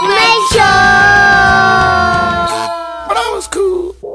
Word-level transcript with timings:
Show 0.00 0.06
That 3.12 3.28
was 3.34 3.46
cool. 3.48 3.94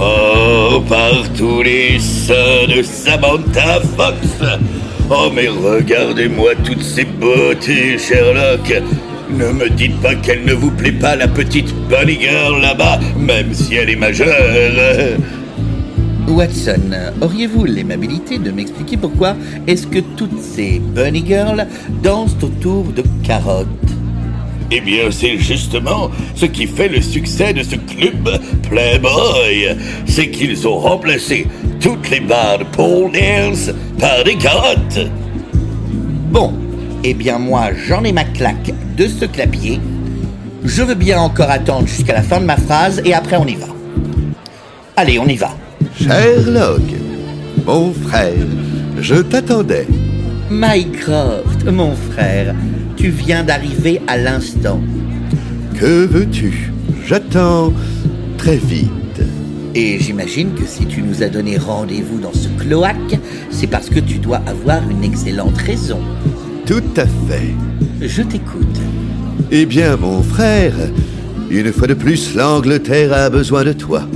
Oh, 0.00 0.80
par 0.88 1.24
tous 1.36 1.62
les 1.62 1.98
seins 1.98 2.66
de 2.68 2.82
Samantha 2.82 3.80
Fox. 3.96 4.16
Oh, 5.10 5.28
mais 5.34 5.48
regardez-moi 5.48 6.50
toutes 6.64 6.82
ces 6.82 7.04
beautés, 7.04 7.98
Sherlock. 7.98 8.72
Ne 9.30 9.50
me 9.50 9.68
dites 9.68 10.00
pas 10.00 10.14
qu'elle 10.14 10.44
ne 10.44 10.54
vous 10.54 10.70
plaît 10.70 10.92
pas, 10.92 11.16
la 11.16 11.26
petite 11.26 11.74
bunny 11.88 12.20
girl 12.20 12.60
là-bas, 12.60 13.00
même 13.18 13.52
si 13.52 13.74
elle 13.74 13.90
est 13.90 13.96
majeure 13.96 15.18
Watson, 16.28 16.92
auriez-vous 17.20 17.64
l'aimabilité 17.64 18.38
de 18.38 18.50
m'expliquer 18.50 18.96
pourquoi 18.96 19.34
est-ce 19.66 19.86
que 19.86 19.98
toutes 19.98 20.40
ces 20.40 20.78
bunny 20.78 21.24
girls 21.26 21.66
dansent 22.02 22.36
autour 22.42 22.84
de 22.84 23.02
carottes? 23.22 23.66
Eh 24.70 24.80
bien, 24.80 25.10
c'est 25.10 25.38
justement 25.38 26.10
ce 26.34 26.44
qui 26.44 26.66
fait 26.66 26.88
le 26.88 27.00
succès 27.00 27.54
de 27.54 27.62
ce 27.62 27.76
club 27.76 28.28
Playboy. 28.68 29.76
C'est 30.06 30.30
qu'ils 30.30 30.68
ont 30.68 30.78
remplacé 30.78 31.46
toutes 31.80 32.10
les 32.10 32.20
barres 32.20 32.64
pole 32.72 33.12
dance 33.12 33.70
par 33.98 34.24
des 34.24 34.36
carottes. 34.36 35.08
Bon, 36.30 36.52
eh 37.04 37.14
bien 37.14 37.38
moi 37.38 37.70
j'en 37.86 38.04
ai 38.04 38.12
ma 38.12 38.24
claque 38.24 38.72
de 38.96 39.06
ce 39.06 39.24
clapier. 39.24 39.80
Je 40.64 40.82
veux 40.82 40.94
bien 40.94 41.18
encore 41.18 41.50
attendre 41.50 41.86
jusqu'à 41.86 42.12
la 42.12 42.22
fin 42.22 42.40
de 42.40 42.44
ma 42.44 42.56
phrase 42.56 43.00
et 43.04 43.14
après 43.14 43.36
on 43.36 43.46
y 43.46 43.54
va. 43.54 43.68
Allez, 44.96 45.18
on 45.18 45.26
y 45.26 45.36
va. 45.36 45.54
Sherlock, 46.00 46.80
mon 47.66 47.92
frère, 47.92 48.46
je 49.00 49.16
t'attendais. 49.16 49.86
Mycroft, 50.48 51.64
mon 51.66 51.96
frère, 51.96 52.54
tu 52.96 53.08
viens 53.08 53.42
d'arriver 53.42 54.00
à 54.06 54.16
l'instant. 54.16 54.80
Que 55.74 56.06
veux-tu? 56.06 56.72
J'attends 57.04 57.72
très 58.36 58.58
vite. 58.58 58.88
Et 59.74 59.98
j'imagine 59.98 60.54
que 60.54 60.66
si 60.66 60.86
tu 60.86 61.02
nous 61.02 61.24
as 61.24 61.28
donné 61.28 61.58
rendez-vous 61.58 62.20
dans 62.20 62.32
ce 62.32 62.48
cloaque, 62.62 63.18
c'est 63.50 63.66
parce 63.66 63.90
que 63.90 63.98
tu 63.98 64.18
dois 64.18 64.40
avoir 64.46 64.88
une 64.88 65.02
excellente 65.02 65.58
raison. 65.58 65.98
Tout 66.64 66.82
à 66.96 67.06
fait. 67.06 67.54
Je 68.00 68.22
t'écoute. 68.22 68.78
Eh 69.50 69.66
bien, 69.66 69.96
mon 69.96 70.22
frère, 70.22 70.74
une 71.50 71.72
fois 71.72 71.88
de 71.88 71.94
plus, 71.94 72.36
l'Angleterre 72.36 73.12
a 73.12 73.30
besoin 73.30 73.64
de 73.64 73.72
toi. 73.72 74.06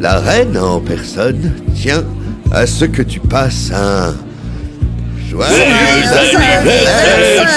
La 0.00 0.20
reine 0.20 0.56
en 0.56 0.78
personne 0.80 1.52
tient 1.74 2.04
à 2.52 2.66
ce 2.66 2.84
que 2.84 3.02
tu 3.02 3.18
passes 3.18 3.72
un 3.74 4.14
joyeux 5.28 5.54
anniversaire, 5.54 7.48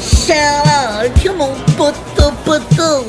Sherlock, 0.00 1.36
mon 1.38 1.50
poteau 1.76 2.32
poteau, 2.44 3.04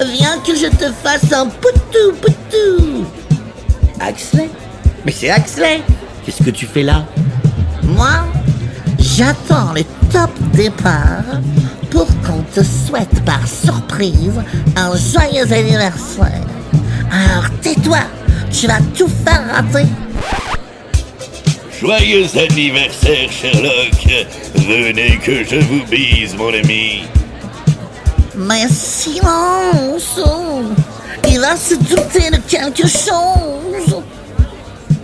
viens 0.00 0.38
que 0.46 0.54
je 0.54 0.68
te 0.68 0.92
fasse 1.02 1.32
un 1.32 1.46
poutou 1.46 2.12
poutou. 2.20 3.04
Axley. 3.98 4.48
Mais 5.04 5.12
c'est 5.12 5.30
Axley. 5.30 5.82
Qu'est-ce 6.24 6.42
que 6.42 6.50
tu 6.50 6.66
fais 6.66 6.82
là? 6.84 7.04
Moi, 7.82 8.24
j'attends 8.98 9.72
le 9.74 9.82
top 10.12 10.30
départ 10.52 11.24
te 12.54 12.62
souhaite 12.62 13.24
par 13.24 13.40
surprise 13.46 14.40
un 14.76 14.96
joyeux 14.96 15.52
anniversaire. 15.52 16.44
Alors 17.12 17.50
tais-toi, 17.60 18.00
tu 18.52 18.66
vas 18.66 18.80
tout 18.96 19.08
faire 19.24 19.42
rater. 19.52 19.86
Joyeux 21.80 22.26
anniversaire, 22.36 23.30
Sherlock. 23.30 24.26
Venez 24.54 25.18
que 25.18 25.44
je 25.44 25.56
vous 25.56 25.84
bise, 25.90 26.36
mon 26.36 26.48
ami. 26.48 27.04
Mais 28.36 28.68
silence 28.68 30.20
Il 31.28 31.40
va 31.40 31.56
se 31.56 31.74
douter 31.74 32.30
de 32.30 32.38
quelque 32.48 32.86
chose 32.86 34.02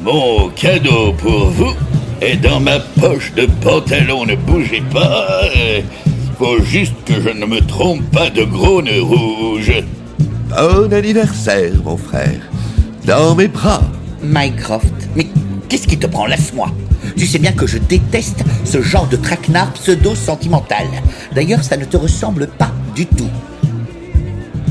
Mon 0.01 0.49
cadeau 0.51 1.13
pour 1.13 1.51
vous 1.51 1.75
est 2.21 2.37
dans 2.37 2.61
ma 2.61 2.79
poche 2.79 3.33
de 3.35 3.47
pantalon. 3.63 4.25
Ne 4.25 4.37
bougez 4.37 4.83
pas. 4.93 5.43
Faut 6.39 6.63
juste 6.63 6.93
que 7.07 7.15
je 7.15 7.31
ne 7.31 7.47
me 7.47 7.61
trompe 7.61 8.03
pas 8.11 8.29
de 8.29 8.45
gros 8.45 8.83
nœud 8.83 9.03
rouge. 9.03 9.73
Bon 10.51 10.93
anniversaire, 10.93 11.73
mon 11.83 11.97
frère. 11.97 12.41
Dans 13.07 13.35
mes 13.35 13.49
bras. 13.49 13.81
Mycroft, 14.23 14.93
mais 15.15 15.27
qu'est-ce 15.69 15.89
qui 15.89 15.99
te 15.99 16.07
prend? 16.07 16.27
Laisse-moi 16.27 16.71
Tu 17.17 17.27
sais 17.27 17.39
bien 17.39 17.53
que 17.53 17.67
je 17.67 17.79
déteste 17.79 18.45
ce 18.65 18.83
genre 18.83 19.09
de 19.09 19.17
traquenard 19.17 19.73
pseudo-sentimental. 19.73 20.87
D'ailleurs, 21.35 21.65
ça 21.65 21.79
ne 21.79 21.87
te 21.87 21.97
ressemble 21.97 22.49
pas 22.49 22.71
du 22.95 23.07
tout. 23.07 23.31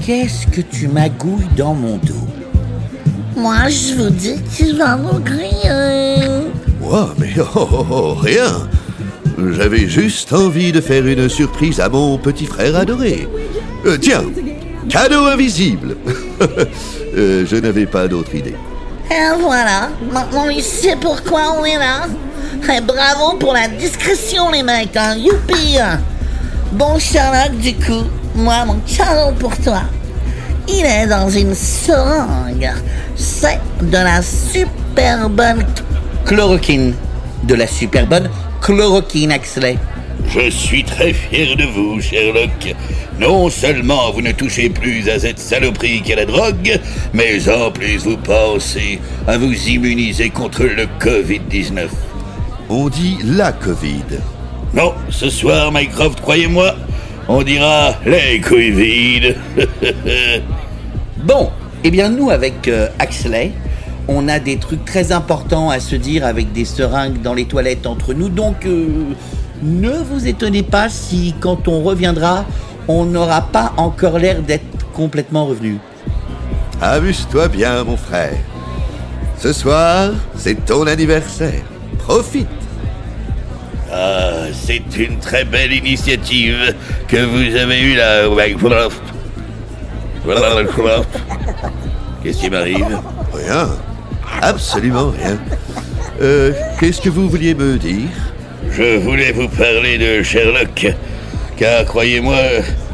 Qu'est-ce 0.05 0.45
que 0.45 0.61
tu 0.61 0.87
magouilles 0.87 1.47
dans 1.57 1.73
mon 1.73 1.97
dos? 1.97 2.27
Moi, 3.35 3.69
je 3.69 3.95
vous 3.95 4.09
dis 4.11 4.39
qu'il 4.55 4.77
va 4.77 4.97
maugrir. 4.97 6.43
Moi, 6.79 7.09
mais 7.17 7.33
oh, 7.39 7.67
oh, 7.71 7.85
oh, 7.89 8.13
rien. 8.13 8.69
J'avais 9.37 9.87
juste 9.87 10.31
envie 10.31 10.71
de 10.71 10.79
faire 10.79 11.05
une 11.05 11.27
surprise 11.27 11.79
à 11.79 11.89
mon 11.89 12.17
petit 12.17 12.45
frère 12.45 12.75
adoré. 12.75 13.27
Euh, 13.85 13.97
tiens, 13.99 14.23
cadeau 14.89 15.25
invisible. 15.25 15.95
Euh, 17.17 17.45
je 17.49 17.55
n'avais 17.55 17.85
pas 17.85 18.09
d'autre 18.09 18.35
idée. 18.35 18.55
Et 19.09 19.39
voilà, 19.39 19.87
maintenant 20.11 20.49
il 20.49 20.61
sait 20.61 20.97
pourquoi 20.99 21.55
on 21.57 21.63
est 21.63 21.77
là. 21.77 22.07
Et 22.75 22.81
bravo 22.81 23.37
pour 23.37 23.53
la 23.53 23.69
discrétion, 23.69 24.51
les 24.51 24.63
mecs, 24.63 24.97
hein. 24.97 25.15
Youpi 25.15 25.77
Bon, 26.73 26.99
Sherlock, 26.99 27.57
du 27.61 27.73
coup, 27.75 28.03
moi, 28.35 28.65
mon 28.65 28.81
cadeau 28.85 29.33
pour 29.39 29.57
toi, 29.59 29.83
il 30.67 30.83
est 30.85 31.07
dans 31.07 31.29
une 31.29 31.55
seringue. 31.55 32.69
C'est 33.15 33.61
de 33.81 33.93
la 33.93 34.21
super 34.21 35.29
bonne... 35.29 35.65
Chloroquine. 36.25 36.95
De 37.43 37.55
la 37.55 37.67
super 37.67 38.05
bonne 38.07 38.29
chloroquine, 38.65 39.31
Axley. 39.31 39.77
Je 40.27 40.49
suis 40.49 40.83
très 40.83 41.13
fier 41.13 41.55
de 41.55 41.65
vous, 41.65 42.01
Sherlock. 42.01 42.73
Non 43.19 43.47
seulement 43.51 44.11
vous 44.11 44.23
ne 44.23 44.31
touchez 44.31 44.69
plus 44.69 45.07
à 45.07 45.19
cette 45.19 45.37
saloperie 45.37 46.01
qu'est 46.01 46.15
la 46.15 46.25
drogue, 46.25 46.79
mais 47.13 47.47
en 47.47 47.69
plus 47.69 47.97
vous 47.97 48.17
pensez 48.17 48.99
à 49.27 49.37
vous 49.37 49.53
immuniser 49.69 50.31
contre 50.31 50.63
le 50.63 50.87
Covid-19. 50.99 51.89
On 52.69 52.89
dit 52.89 53.19
la 53.23 53.51
Covid. 53.51 54.19
Non, 54.73 54.95
ce 55.11 55.29
soir, 55.29 55.71
Mycroft, 55.71 56.19
croyez-moi, 56.21 56.75
on 57.27 57.43
dira 57.43 57.93
les 58.03 58.39
vides. 58.71 59.35
Bon, 61.23 61.51
eh 61.83 61.89
bien 61.89 62.09
nous 62.09 62.29
avec 62.29 62.67
euh, 62.67 62.87
Axley, 62.99 63.51
on 64.07 64.27
a 64.27 64.39
des 64.39 64.57
trucs 64.57 64.85
très 64.85 65.11
importants 65.11 65.69
à 65.69 65.79
se 65.79 65.95
dire 65.95 66.25
avec 66.25 66.51
des 66.51 66.65
seringues 66.65 67.21
dans 67.21 67.33
les 67.33 67.45
toilettes 67.45 67.87
entre 67.87 68.13
nous, 68.13 68.29
donc 68.29 68.65
euh, 68.65 68.87
ne 69.63 69.89
vous 69.89 70.27
étonnez 70.27 70.63
pas 70.63 70.89
si 70.89 71.33
quand 71.39 71.67
on 71.67 71.81
reviendra, 71.81 72.45
on 72.87 73.05
n'aura 73.05 73.41
pas 73.41 73.73
encore 73.77 74.19
l'air 74.19 74.41
d'être 74.41 74.91
complètement 74.93 75.45
revenu. 75.45 75.79
Amuse-toi 76.81 77.47
bien, 77.47 77.83
mon 77.83 77.97
frère. 77.97 78.37
Ce 79.39 79.53
soir, 79.53 80.11
c'est 80.35 80.65
ton 80.65 80.85
anniversaire. 80.87 81.63
Profite. 81.99 82.47
ah, 83.91 84.47
c'est 84.53 84.97
une 84.97 85.19
très 85.19 85.45
belle 85.45 85.73
initiative 85.73 86.75
que 87.07 87.17
vous 87.17 87.55
avez 87.55 87.81
eue 87.81 87.95
là. 87.95 88.27
Qu'est-ce 92.23 92.39
qui 92.39 92.49
m'arrive? 92.49 92.99
Rien. 93.33 93.69
Absolument 94.45 95.09
rien. 95.09 95.39
Euh, 96.21 96.53
qu'est-ce 96.79 97.01
que 97.01 97.09
vous 97.09 97.27
vouliez 97.27 97.55
me 97.55 97.79
dire? 97.79 98.09
Je 98.69 98.97
voulais 98.97 99.31
vous 99.31 99.47
parler 99.47 99.97
de 99.97 100.21
Sherlock, 100.21 100.93
car 101.57 101.83
croyez-moi, 101.85 102.37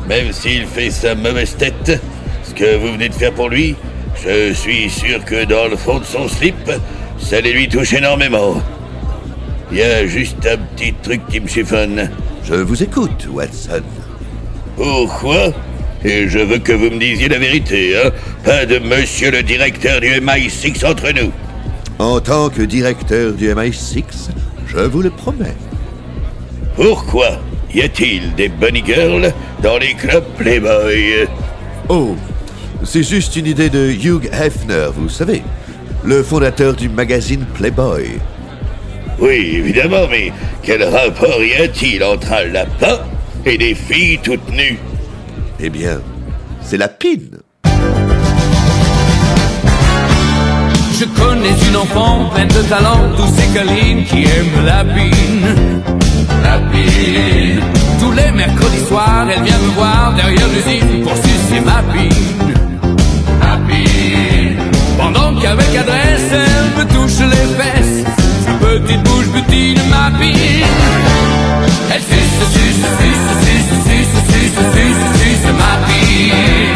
même 0.07 0.31
s'il 0.31 0.65
fait 0.65 0.89
sa 0.89 1.13
mauvaise 1.13 1.57
tête, 1.57 1.99
ce 2.45 2.53
que 2.53 2.77
vous 2.77 2.93
venez 2.93 3.09
de 3.09 3.13
faire 3.13 3.33
pour 3.33 3.49
lui, 3.49 3.75
je 4.23 4.53
suis 4.53 4.89
sûr 4.89 5.25
que 5.25 5.43
dans 5.43 5.67
le 5.67 5.75
fond 5.75 5.99
de 5.99 6.05
son 6.05 6.29
slip, 6.29 6.71
ça 7.19 7.41
les 7.41 7.51
lui 7.51 7.67
touche 7.67 7.91
énormément. 7.91 8.55
Il 9.73 9.79
y 9.79 9.83
a 9.83 10.07
juste 10.07 10.47
un 10.49 10.57
petit 10.57 10.93
truc 11.03 11.19
qui 11.27 11.41
me 11.41 11.49
chiffonne. 11.49 12.09
Je 12.45 12.53
vous 12.53 12.81
écoute, 12.81 13.27
Watson. 13.29 13.83
Pourquoi? 14.77 15.51
Et 16.03 16.27
je 16.29 16.39
veux 16.39 16.57
que 16.59 16.71
vous 16.71 16.89
me 16.89 16.97
disiez 16.97 17.27
la 17.27 17.37
vérité, 17.37 17.95
hein 17.97 18.09
Pas 18.43 18.65
de 18.65 18.79
monsieur 18.79 19.31
le 19.31 19.43
directeur 19.43 19.99
du 19.99 20.07
MI6 20.07 20.85
entre 20.85 21.11
nous. 21.11 21.31
En 22.01 22.19
tant 22.19 22.49
que 22.49 22.63
directeur 22.63 23.33
du 23.33 23.53
MI6, 23.53 24.31
je 24.65 24.79
vous 24.79 25.03
le 25.03 25.11
promets. 25.11 25.55
Pourquoi 26.75 27.39
y 27.71 27.81
a-t-il 27.83 28.33
des 28.33 28.49
bunny 28.49 28.83
girls 28.83 29.31
dans 29.61 29.77
les 29.77 29.93
clubs 29.93 30.25
Playboy? 30.35 31.27
Oh, 31.89 32.15
c'est 32.83 33.03
juste 33.03 33.35
une 33.35 33.45
idée 33.45 33.69
de 33.69 33.91
Hugh 33.91 34.27
Hefner, 34.33 34.87
vous 34.95 35.09
savez, 35.09 35.43
le 36.03 36.23
fondateur 36.23 36.73
du 36.73 36.89
magazine 36.89 37.45
Playboy. 37.53 38.13
Oui, 39.19 39.57
évidemment, 39.57 40.07
mais 40.09 40.33
quel 40.63 40.83
rapport 40.83 41.43
y 41.43 41.53
a-t-il 41.53 42.03
entre 42.03 42.33
un 42.33 42.45
lapin 42.45 43.01
et 43.45 43.59
des 43.59 43.75
filles 43.75 44.19
toutes 44.23 44.49
nues? 44.49 44.79
Eh 45.59 45.69
bien, 45.69 46.01
c'est 46.63 46.77
la 46.77 46.87
pine. 46.87 47.37
Je 51.01 51.07
connais 51.19 51.55
une 51.67 51.77
enfant 51.77 52.29
pleine 52.31 52.47
de 52.47 52.61
talent, 52.69 52.99
douce 53.17 53.35
et 53.43 53.51
câline, 53.55 54.05
qui 54.05 54.21
aime 54.21 54.63
la 54.63 54.83
pine. 54.83 55.81
La 56.43 56.59
pine. 56.69 57.59
Tous 57.99 58.11
les 58.11 58.31
mercredis 58.31 58.85
soirs, 58.87 59.25
elle 59.35 59.41
vient 59.41 59.57
me 59.57 59.71
voir 59.71 60.13
derrière 60.15 60.47
l'usine 60.49 61.01
pour 61.01 61.15
sucer 61.15 61.59
ma 61.65 61.81
pine. 61.91 62.53
Ma 63.39 63.57
pine. 63.67 64.57
Pendant 64.95 65.41
qu'avec 65.41 65.75
adresse, 65.75 66.33
elle 66.33 66.69
me 66.77 66.83
touche 66.93 67.19
les 67.33 67.47
fesses. 67.57 68.05
Sa 68.45 68.53
petite 68.63 69.01
bouche 69.01 69.29
butine 69.33 69.81
ma 69.89 70.11
pine. 70.19 70.67
Elle 71.95 72.01
suce, 72.11 72.41
suce, 72.53 72.85
suce, 73.01 73.27
suce, 73.41 73.73
suce, 73.87 74.17
suce, 74.29 74.59
suce, 74.75 75.01
suce. 75.19 75.47
Ma 75.57 75.73
pine. 75.87 76.71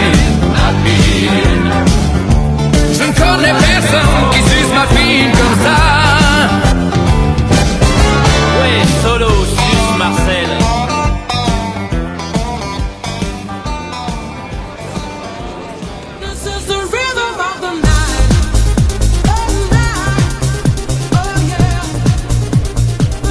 Connais 3.46 3.60
personne 3.60 4.30
qui 4.32 4.42
suce 4.50 4.72
ma 4.74 4.88
fille 4.88 5.30
comme 5.32 5.58
ça. 5.64 5.78
Ouais, 8.60 8.82
solo, 9.04 9.30
suce 9.46 9.90
Marcel. 10.00 10.50
This 16.22 16.42
is 16.48 16.66
the 16.66 16.80
rhythm 16.92 17.40
of 17.40 17.58
the 17.62 17.72
night. 17.86 18.30
Night. 19.72 20.26
Yeah. 21.48 21.86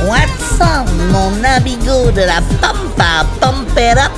Watson, 0.06 0.86
mon 1.10 1.44
amigo 1.44 1.96
de 2.12 2.24
la 2.24 2.40
Pampa 2.60 3.26
Pump 3.40 3.76
It 3.76 3.98
Up, 3.98 4.12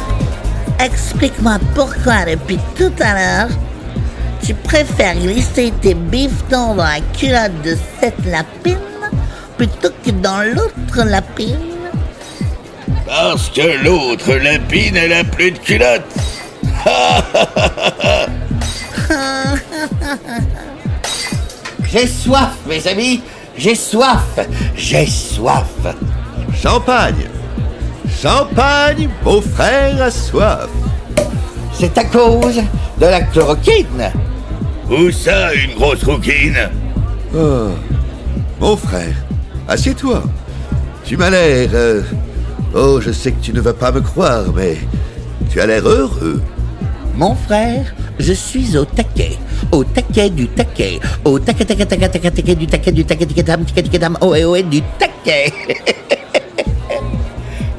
explique-moi 0.78 1.58
pourquoi 1.74 2.26
depuis 2.26 2.58
tout 2.76 2.92
à 3.00 3.14
l'heure, 3.14 3.48
tu 4.46 4.54
préfères 4.54 5.16
glisser 5.16 5.72
tes 5.82 5.94
bifetons 5.94 6.76
dans 6.76 6.84
la 6.84 7.00
culotte 7.18 7.60
de 7.64 7.76
cette 7.98 8.24
lapine 8.26 8.78
plutôt 9.56 9.88
que 10.04 10.12
dans 10.12 10.42
l'autre 10.42 11.02
lapine? 11.04 11.58
Parce 13.06 13.50
que 13.50 13.82
l'autre 13.82 14.34
lapine, 14.34 14.96
elle 14.96 15.14
a 15.14 15.24
plus 15.24 15.50
de 15.50 15.58
culotte. 15.58 16.04
J'ai 21.90 22.06
soif, 22.06 22.52
mes 22.68 22.86
amis. 22.86 23.24
J'ai 23.56 23.74
soif. 23.74 24.38
J'ai 24.76 25.06
soif. 25.06 25.66
Champagne 26.62 27.26
Champagne, 28.22 29.08
beau 29.24 29.40
frère 29.40 30.02
a 30.02 30.10
soif 30.10 30.68
C'est 31.72 31.98
à 31.98 32.04
cause 32.04 32.62
de 32.98 33.06
la 33.06 33.22
chloroquine. 33.22 34.12
Où 34.90 35.10
ça, 35.10 35.52
une 35.54 35.74
grosse 35.74 36.04
rouquine 36.04 36.56
Oh, 37.34 37.68
mon 38.60 38.76
frère, 38.76 39.14
assieds-toi. 39.68 40.22
Tu 41.04 41.16
m'as 41.16 41.30
l'air... 41.30 41.68
euh, 41.74 42.02
Oh, 42.74 43.00
je 43.00 43.10
sais 43.10 43.32
que 43.32 43.40
tu 43.42 43.52
ne 43.52 43.60
vas 43.60 43.72
pas 43.72 43.90
me 43.90 44.00
croire, 44.00 44.44
mais 44.54 44.76
tu 45.50 45.60
as 45.60 45.66
l'air 45.66 45.86
heureux. 45.86 46.40
Mon 47.14 47.34
frère, 47.34 47.94
je 48.18 48.32
suis 48.32 48.76
au 48.76 48.84
taquet. 48.84 49.36
Au 49.72 49.82
taquet 49.82 50.28
du 50.30 50.46
taquet. 50.48 51.00
Au 51.24 51.38
taquet, 51.38 51.64
taquet, 51.64 51.86
taquet, 51.86 52.08
taquet, 52.08 52.30
taquet, 52.30 52.54
du 52.54 52.66
taquet, 52.66 52.92
du 52.92 53.04
taquet, 53.04 53.26
taquet, 53.26 53.42
dam, 53.42 53.64
taquet, 53.64 53.82
taquet, 53.82 53.98
dam, 53.98 54.18
ohé, 54.20 54.44
ohé, 54.44 54.62
du 54.62 54.82
taquet. 54.98 55.52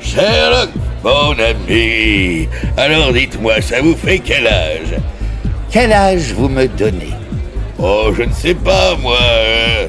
Sherlock, 0.01 0.69
mon 1.03 1.35
ami. 1.37 2.47
Alors 2.75 3.13
dites-moi, 3.13 3.61
ça 3.61 3.81
vous 3.81 3.95
fait 3.95 4.19
quel 4.19 4.47
âge? 4.47 4.95
Quel 5.79 5.93
âge 5.93 6.33
vous 6.35 6.49
me 6.49 6.67
donnez 6.67 7.13
Oh, 7.77 8.09
je 8.17 8.23
ne 8.23 8.33
sais 8.33 8.55
pas, 8.55 8.95
moi. 8.99 9.15
euh, 9.21 9.85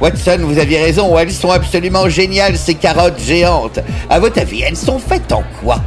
Watson, 0.00 0.38
vous 0.40 0.58
aviez 0.58 0.82
raison, 0.82 1.16
elles 1.16 1.30
sont 1.30 1.52
absolument 1.52 2.08
géniales, 2.08 2.56
ces 2.56 2.74
carottes 2.74 3.20
géantes. 3.20 3.78
À 4.08 4.18
votre 4.18 4.40
avis, 4.40 4.62
elles 4.62 4.76
sont 4.76 4.98
faites 4.98 5.30
en 5.30 5.44
quoi 5.62 5.82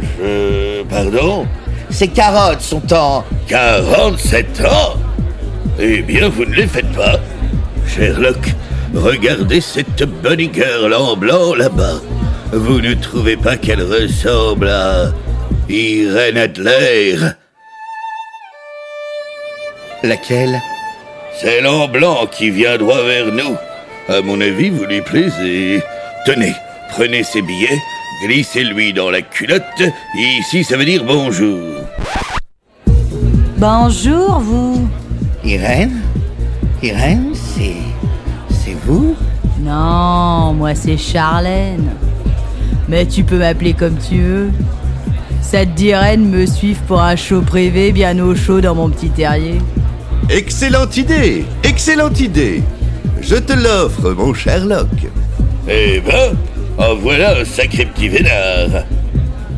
Je... 0.00 0.84
Pardon 0.84 1.44
Ces 1.90 2.06
carottes 2.06 2.60
sont 2.60 2.92
en... 2.92 3.24
47 3.48 4.60
ans 4.60 4.94
Eh 5.80 6.00
bien, 6.02 6.28
vous 6.28 6.44
ne 6.44 6.54
les 6.54 6.68
faites 6.68 6.92
pas. 6.92 7.18
Sherlock, 7.88 8.54
regardez 8.94 9.60
cette 9.60 10.04
bunny 10.22 10.48
girl 10.54 10.94
en 10.94 11.16
blanc 11.16 11.56
là-bas. 11.56 12.00
Vous 12.52 12.80
ne 12.80 12.94
trouvez 12.94 13.36
pas 13.36 13.56
qu'elle 13.56 13.82
ressemble 13.82 14.68
à 14.68 15.10
Irène 15.68 16.36
Adler 16.36 17.16
Laquelle 20.04 20.60
Celle 21.40 21.64
en 21.64 21.86
blanc 21.86 22.26
qui 22.26 22.50
vient 22.50 22.76
droit 22.76 23.02
vers 23.02 23.26
nous. 23.26 23.54
À 24.08 24.20
mon 24.20 24.40
avis, 24.40 24.68
vous 24.68 24.84
lui 24.84 25.00
plaisez. 25.00 25.80
Tenez, 26.26 26.54
prenez 26.90 27.22
ses 27.22 27.40
billets, 27.40 27.78
glissez-lui 28.26 28.92
dans 28.92 29.10
la 29.10 29.22
culotte. 29.22 29.62
Ici, 30.16 30.64
ça 30.64 30.76
veut 30.76 30.84
dire 30.84 31.04
bonjour. 31.04 31.60
Bonjour, 33.58 34.40
vous. 34.40 34.88
Irène 35.44 36.00
Irène, 36.82 37.32
c'est... 37.34 37.76
C'est 38.50 38.76
vous? 38.84 39.14
Non, 39.60 40.52
moi 40.54 40.74
c'est 40.74 40.96
Charlène. 40.96 41.90
Mais 42.88 43.06
tu 43.06 43.22
peux 43.22 43.38
m'appeler 43.38 43.72
comme 43.72 43.96
tu 43.98 44.18
veux. 44.18 44.50
Ça 45.40 45.64
te 45.64 45.70
dirait 45.70 46.16
de 46.16 46.22
me 46.22 46.44
suivre 46.44 46.80
pour 46.88 47.00
un 47.00 47.14
show 47.14 47.40
privé 47.40 47.92
bien 47.92 48.18
au 48.18 48.34
chaud 48.34 48.60
dans 48.60 48.74
mon 48.74 48.88
petit 48.88 49.10
terrier 49.10 49.58
Excellente 50.30 50.96
idée 50.96 51.44
Excellente 51.62 52.20
idée 52.20 52.62
Je 53.20 53.36
te 53.36 53.52
l'offre, 53.52 54.10
mon 54.12 54.32
Sherlock. 54.34 54.88
Eh 55.68 56.00
ben, 56.00 56.34
en 56.78 56.94
voilà 56.96 57.38
un 57.40 57.44
sacré 57.44 57.84
petit 57.86 58.08
vénard. 58.08 58.84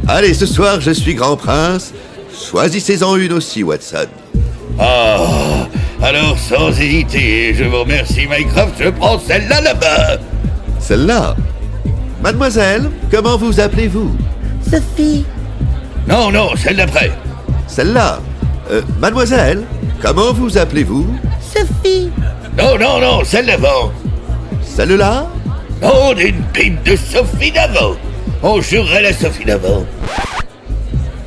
Allez, 0.06 0.34
ce 0.34 0.46
soir, 0.46 0.80
je 0.80 0.90
suis 0.90 1.14
grand 1.14 1.36
prince. 1.36 1.92
Choisissez-en 2.50 3.16
une 3.16 3.32
aussi, 3.32 3.62
Watson. 3.62 4.06
Ah, 4.78 5.66
alors 6.02 6.36
sans 6.38 6.68
hésiter, 6.78 7.54
je 7.54 7.64
vous 7.64 7.80
remercie 7.80 8.26
Mycroft, 8.28 8.74
je 8.80 8.88
prends 8.90 9.18
celle-là 9.18 9.60
là-bas. 9.60 10.18
Celle-là. 10.80 11.36
Mademoiselle, 12.22 12.90
comment 13.10 13.36
vous 13.38 13.60
appelez-vous? 13.60 14.14
Sophie, 14.68 15.24
Non, 16.08 16.30
non, 16.32 16.50
celle 16.56 16.76
d'après. 16.76 17.12
Celle-là. 17.66 18.18
Euh, 18.70 18.82
mademoiselle, 18.98 19.62
comment 20.04 20.34
vous 20.34 20.58
appelez-vous 20.58 21.06
Sophie, 21.40 22.10
Non, 22.58 22.76
non, 22.78 23.00
non, 23.00 23.24
celle 23.24 23.46
d'avant. 23.46 23.90
Celle-là? 24.62 25.26
Non, 25.80 26.12
d'une 26.12 26.42
pipe 26.52 26.82
de 26.82 26.94
Sophie 26.94 27.50
d'avant. 27.50 27.96
On 28.42 28.60
jurerait 28.60 29.00
la 29.00 29.14
Sophie 29.14 29.46
d'avant. 29.46 29.86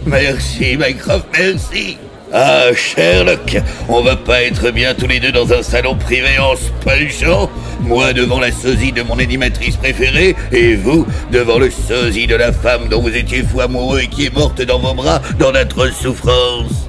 Merci, 0.05 0.77
Mycroft, 0.77 1.25
merci. 1.35 1.97
Ah, 2.31 2.67
Sherlock, 2.75 3.57
on 3.89 4.03
va 4.03 4.15
pas 4.15 4.43
être 4.43 4.69
bien 4.69 4.93
tous 4.93 5.07
les 5.07 5.19
deux 5.19 5.31
dans 5.31 5.51
un 5.53 5.63
salon 5.63 5.95
privé 5.95 6.37
en 6.37 6.55
se 6.55 7.49
Moi 7.81 8.13
devant 8.13 8.39
la 8.39 8.51
sosie 8.51 8.91
de 8.91 9.01
mon 9.01 9.17
animatrice 9.17 9.77
préférée, 9.77 10.35
et 10.51 10.75
vous 10.75 11.07
devant 11.31 11.57
le 11.57 11.71
sosie 11.71 12.27
de 12.27 12.35
la 12.35 12.51
femme 12.51 12.89
dont 12.89 13.01
vous 13.01 13.15
étiez 13.15 13.43
fou 13.43 13.61
amoureux 13.61 14.01
et 14.01 14.07
qui 14.07 14.25
est 14.25 14.33
morte 14.33 14.61
dans 14.61 14.77
vos 14.77 14.93
bras 14.93 15.21
dans 15.39 15.51
d'atroces 15.51 15.97
souffrances. 15.99 16.86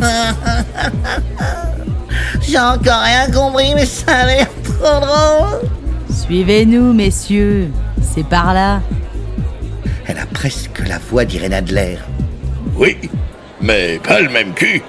j'ai 2.42 2.58
encore 2.58 3.02
rien 3.02 3.30
compris, 3.30 3.74
mais 3.74 3.86
ça 3.86 4.12
a 4.12 4.26
l'air 4.26 4.48
trop 4.64 5.00
drôle. 5.00 5.68
Suivez-nous, 6.10 6.92
messieurs. 6.92 7.70
C'est 8.00 8.26
par 8.26 8.54
là. 8.54 8.80
Elle 10.06 10.18
a 10.18 10.26
presque 10.26 10.80
la 10.86 10.98
voix 10.98 11.24
d'Irène 11.24 11.54
Adler. 11.54 11.96
Oui, 12.76 12.96
mais 13.60 13.98
pas 13.98 14.20
le 14.20 14.28
même 14.28 14.52
cul. 14.52 14.82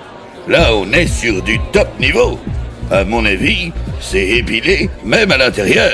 Là, 0.48 0.76
on 0.76 0.92
est 0.92 1.08
sur 1.08 1.42
du 1.42 1.60
top 1.72 1.88
niveau. 2.00 2.40
À 2.92 3.06
mon 3.06 3.26
avis, 3.26 3.72
c'est 4.02 4.28
épilé, 4.28 4.90
même 5.06 5.32
à 5.32 5.38
l'intérieur. 5.38 5.94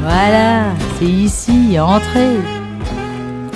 Voilà, 0.00 0.72
c'est 0.98 1.04
ici, 1.04 1.78
entrez. 1.78 2.38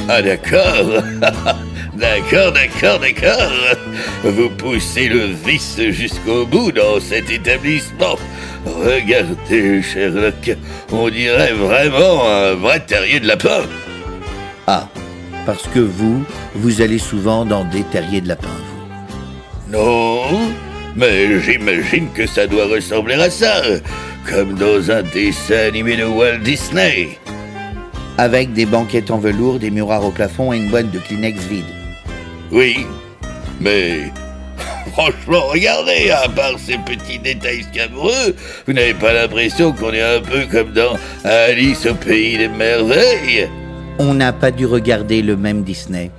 Ah 0.08 0.22
d'accord. 0.22 1.02
d'accord, 1.94 2.52
d'accord, 2.52 2.98
d'accord. 2.98 3.52
Vous 4.24 4.50
poussez 4.50 5.08
le 5.08 5.26
vice 5.46 5.78
jusqu'au 5.90 6.46
bout 6.46 6.72
dans 6.72 7.00
cet 7.00 7.30
établissement. 7.30 8.16
Regardez, 8.64 9.82
Sherlock, 9.82 10.56
on 10.92 11.08
dirait 11.08 11.52
vraiment 11.52 12.28
un 12.28 12.54
vrai 12.54 12.80
terrier 12.80 13.20
de 13.20 13.26
lapin. 13.26 13.62
Ah, 14.66 14.88
Parce 15.44 15.66
que 15.68 15.80
vous, 15.80 16.22
vous 16.54 16.80
allez 16.80 16.98
souvent 16.98 17.44
dans 17.44 17.64
des 17.64 17.82
terriers 17.82 18.20
de 18.20 18.28
lapins, 18.28 18.48
vous. 18.48 19.76
Non, 19.76 20.22
mais 20.94 21.40
j'imagine 21.40 22.08
que 22.12 22.26
ça 22.26 22.46
doit 22.46 22.66
ressembler 22.66 23.14
à 23.14 23.30
ça, 23.30 23.60
comme 24.30 24.54
dans 24.54 24.90
un 24.90 25.02
dessin 25.02 25.66
animé 25.68 25.96
de 25.96 26.04
Walt 26.04 26.38
Disney. 26.44 27.18
Avec 28.18 28.52
des 28.52 28.66
banquettes 28.66 29.10
en 29.10 29.18
velours, 29.18 29.58
des 29.58 29.70
miroirs 29.70 30.04
au 30.04 30.10
plafond 30.10 30.52
et 30.52 30.58
une 30.58 30.68
boîte 30.68 30.90
de 30.92 30.98
Kleenex 31.00 31.40
vide. 31.44 31.64
Oui, 32.52 32.86
mais 33.60 34.12
franchement, 34.92 35.46
regardez, 35.48 36.10
à 36.10 36.28
part 36.28 36.58
ces 36.58 36.76
petits 36.76 37.18
détails 37.18 37.62
scabreux, 37.62 38.36
vous 38.66 38.74
n'avez 38.74 38.92
pas 38.92 39.14
l'impression 39.14 39.72
qu'on 39.72 39.92
est 39.92 40.02
un 40.02 40.20
peu 40.20 40.44
comme 40.50 40.72
dans 40.72 40.98
Alice 41.24 41.86
au 41.86 41.94
pays 41.94 42.36
des 42.36 42.48
merveilles? 42.48 43.48
On 43.98 44.12
n'a 44.12 44.34
pas 44.34 44.50
dû 44.50 44.66
regarder 44.66 45.22
le 45.22 45.36
même 45.36 45.62
Disney. 45.62 46.10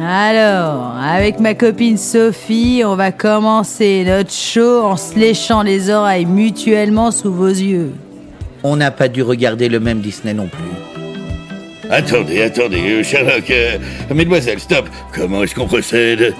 Alors, 0.00 0.94
avec 1.02 1.40
ma 1.40 1.54
copine 1.54 1.96
Sophie, 1.96 2.82
on 2.86 2.94
va 2.94 3.10
commencer 3.10 4.04
notre 4.06 4.32
show 4.32 4.82
en 4.84 4.96
se 4.96 5.18
léchant 5.18 5.62
les 5.62 5.90
oreilles 5.90 6.26
mutuellement 6.26 7.10
sous 7.10 7.32
vos 7.32 7.48
yeux. 7.48 7.92
On 8.62 8.76
n'a 8.76 8.92
pas 8.92 9.08
dû 9.08 9.22
regarder 9.22 9.68
le 9.68 9.80
même 9.80 9.98
Disney 10.00 10.34
non 10.34 10.46
plus. 10.46 10.97
Attendez, 11.90 12.42
attendez, 12.42 12.80
euh, 12.80 13.02
Sherlock, 13.02 13.50
euh, 13.50 13.78
mesdemoiselles, 14.14 14.60
stop, 14.60 14.88
comment 15.12 15.42
est-ce 15.42 15.54
qu'on 15.54 15.66
procède? 15.66 16.34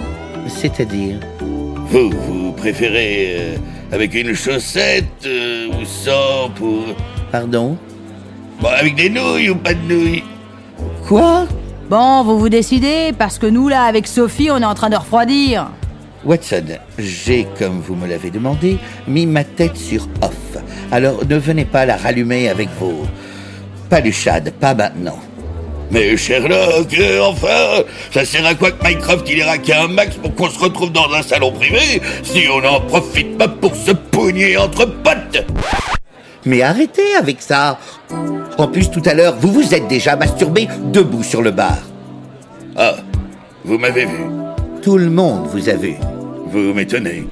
C'est-à-dire? 0.47 1.15
Vous, 1.39 2.11
vous 2.11 2.51
préférez 2.51 3.35
euh, 3.35 3.55
avec 3.91 4.13
une 4.13 4.35
chaussette 4.35 5.05
euh, 5.25 5.67
ou 5.69 5.85
sans 5.85 6.51
pour... 6.55 6.83
Pardon? 7.31 7.77
Bon, 8.61 8.67
avec 8.67 8.93
des 8.95 9.09
nouilles 9.09 9.49
ou 9.49 9.55
pas 9.55 9.73
de 9.73 9.81
nouilles? 9.91 10.23
Quoi? 11.07 11.47
Bon, 11.89 12.23
vous 12.23 12.37
vous 12.37 12.49
décidez, 12.49 13.11
parce 13.17 13.39
que 13.39 13.47
nous, 13.47 13.69
là, 13.69 13.83
avec 13.83 14.05
Sophie, 14.05 14.51
on 14.51 14.59
est 14.59 14.65
en 14.65 14.75
train 14.75 14.91
de 14.91 14.97
refroidir. 14.97 15.71
Watson, 16.23 16.65
j'ai, 16.99 17.47
comme 17.57 17.79
vous 17.79 17.95
me 17.95 18.05
l'avez 18.07 18.29
demandé, 18.29 18.77
mis 19.07 19.25
ma 19.25 19.43
tête 19.43 19.77
sur 19.77 20.07
off. 20.21 20.61
Alors 20.91 21.25
ne 21.25 21.37
venez 21.37 21.65
pas 21.65 21.85
la 21.85 21.97
rallumer 21.97 22.49
avec 22.49 22.69
vos 22.79 23.07
paluchades, 23.89 24.51
pas 24.59 24.75
maintenant. 24.75 25.17
Mais 25.91 26.15
Sherlock, 26.15 26.93
euh, 26.99 27.21
enfin, 27.23 27.83
ça 28.11 28.23
sert 28.23 28.45
à 28.45 28.53
quoi 28.53 28.71
que 28.71 28.87
Mycroft 28.87 29.27
il 29.29 29.39
ait 29.39 29.43
raqué 29.43 29.73
un 29.73 29.87
max 29.87 30.15
pour 30.15 30.35
qu'on 30.35 30.49
se 30.49 30.59
retrouve 30.59 30.91
dans 30.91 31.11
un 31.13 31.23
salon 31.23 31.51
privé 31.51 32.01
si 32.23 32.43
on 32.53 32.61
n'en 32.61 32.79
profite 32.81 33.37
pas 33.37 33.47
pour 33.47 33.75
se 33.75 33.91
pogner 33.91 34.55
entre 34.55 34.85
potes? 34.85 35.45
Mais 36.45 36.61
arrêtez 36.61 37.15
avec 37.17 37.41
ça 37.41 37.79
En 38.57 38.67
plus, 38.67 38.91
tout 38.91 39.01
à 39.05 39.13
l'heure, 39.13 39.35
vous 39.39 39.51
vous 39.51 39.73
êtes 39.73 39.87
déjà 39.87 40.15
masturbé 40.15 40.67
debout 40.85 41.23
sur 41.23 41.41
le 41.41 41.51
bar. 41.51 41.77
Ah, 42.77 42.95
vous 43.65 43.77
m'avez 43.77 44.05
vu. 44.05 44.25
Tout 44.81 44.97
le 44.97 45.09
monde 45.09 45.47
vous 45.47 45.69
a 45.69 45.73
vu. 45.73 45.95
Vous 46.45 46.73
m'étonnez. 46.73 47.27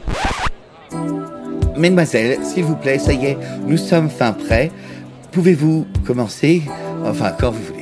Mesdemoiselles, 1.78 2.40
s'il 2.44 2.64
vous 2.64 2.76
plaît, 2.76 2.98
ça 2.98 3.14
y 3.14 3.28
est, 3.28 3.38
nous 3.66 3.78
sommes 3.78 4.10
fin 4.10 4.34
prêts. 4.34 4.72
Pouvez-vous 5.32 5.86
commencer? 6.06 6.64
Enfin, 7.06 7.32
quand 7.40 7.52
vous 7.52 7.64
voulez. 7.64 7.77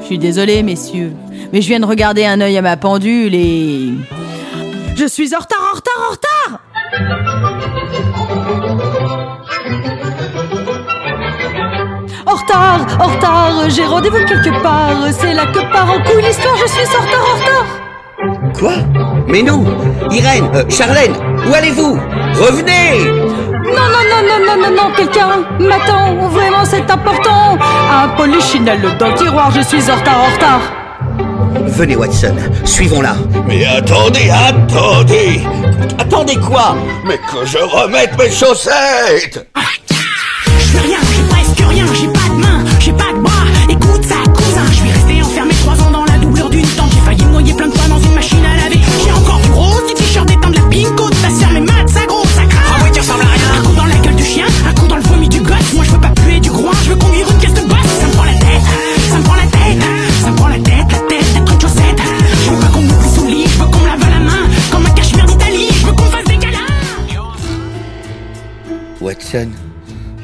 Je 0.00 0.06
suis 0.06 0.18
désolée, 0.18 0.62
messieurs, 0.62 1.12
mais 1.52 1.60
je 1.60 1.68
viens 1.68 1.80
de 1.80 1.86
regarder 1.86 2.24
un 2.24 2.40
œil 2.40 2.56
à 2.56 2.62
ma 2.62 2.76
pendule 2.76 3.34
et... 3.34 3.92
Je 4.96 5.06
suis 5.06 5.34
en 5.34 5.38
retard, 5.38 5.60
en 5.72 5.76
retard, 5.76 6.08
en 6.08 6.10
retard. 6.12 6.60
En 12.26 12.34
retard, 12.34 12.86
en 13.00 13.06
retard, 13.06 13.70
j'ai 13.70 13.84
rendez-vous 13.84 14.24
quelque 14.26 14.62
part. 14.62 14.96
C'est 15.12 15.34
là 15.34 15.46
que 15.46 15.60
part 15.72 15.90
en 15.90 16.02
couille 16.02 16.22
l'histoire, 16.22 16.56
je 16.56 16.68
suis 16.68 16.86
en 16.96 17.00
retard, 17.00 17.24
en 17.24 17.38
retard. 17.38 17.66
Quoi? 18.58 18.72
Mais 19.28 19.42
non 19.42 19.64
Irène, 20.10 20.50
euh, 20.54 20.64
Charlène, 20.68 21.14
où 21.48 21.54
allez-vous? 21.54 21.98
Revenez 22.34 23.06
non, 24.78 24.92
quelqu'un 24.96 25.44
m'attend, 25.58 26.28
vraiment 26.28 26.64
c'est 26.64 26.88
important. 26.90 27.58
Un 27.90 28.08
polichinelle 28.16 28.96
dans 28.98 29.08
le 29.08 29.14
tiroir, 29.14 29.50
je 29.50 29.60
suis 29.60 29.90
en 29.90 29.96
retard, 29.96 30.20
en 30.20 30.34
retard. 30.34 30.60
Venez, 31.66 31.96
Watson, 31.96 32.36
suivons-la. 32.64 33.14
Mais 33.46 33.64
attendez, 33.64 34.30
attendez 34.30 35.40
Attendez 35.98 36.36
quoi? 36.36 36.76
Mais 37.06 37.18
que 37.18 37.44
je 37.44 37.58
remette 37.58 38.16
mes 38.18 38.30
chaussettes 38.30 39.46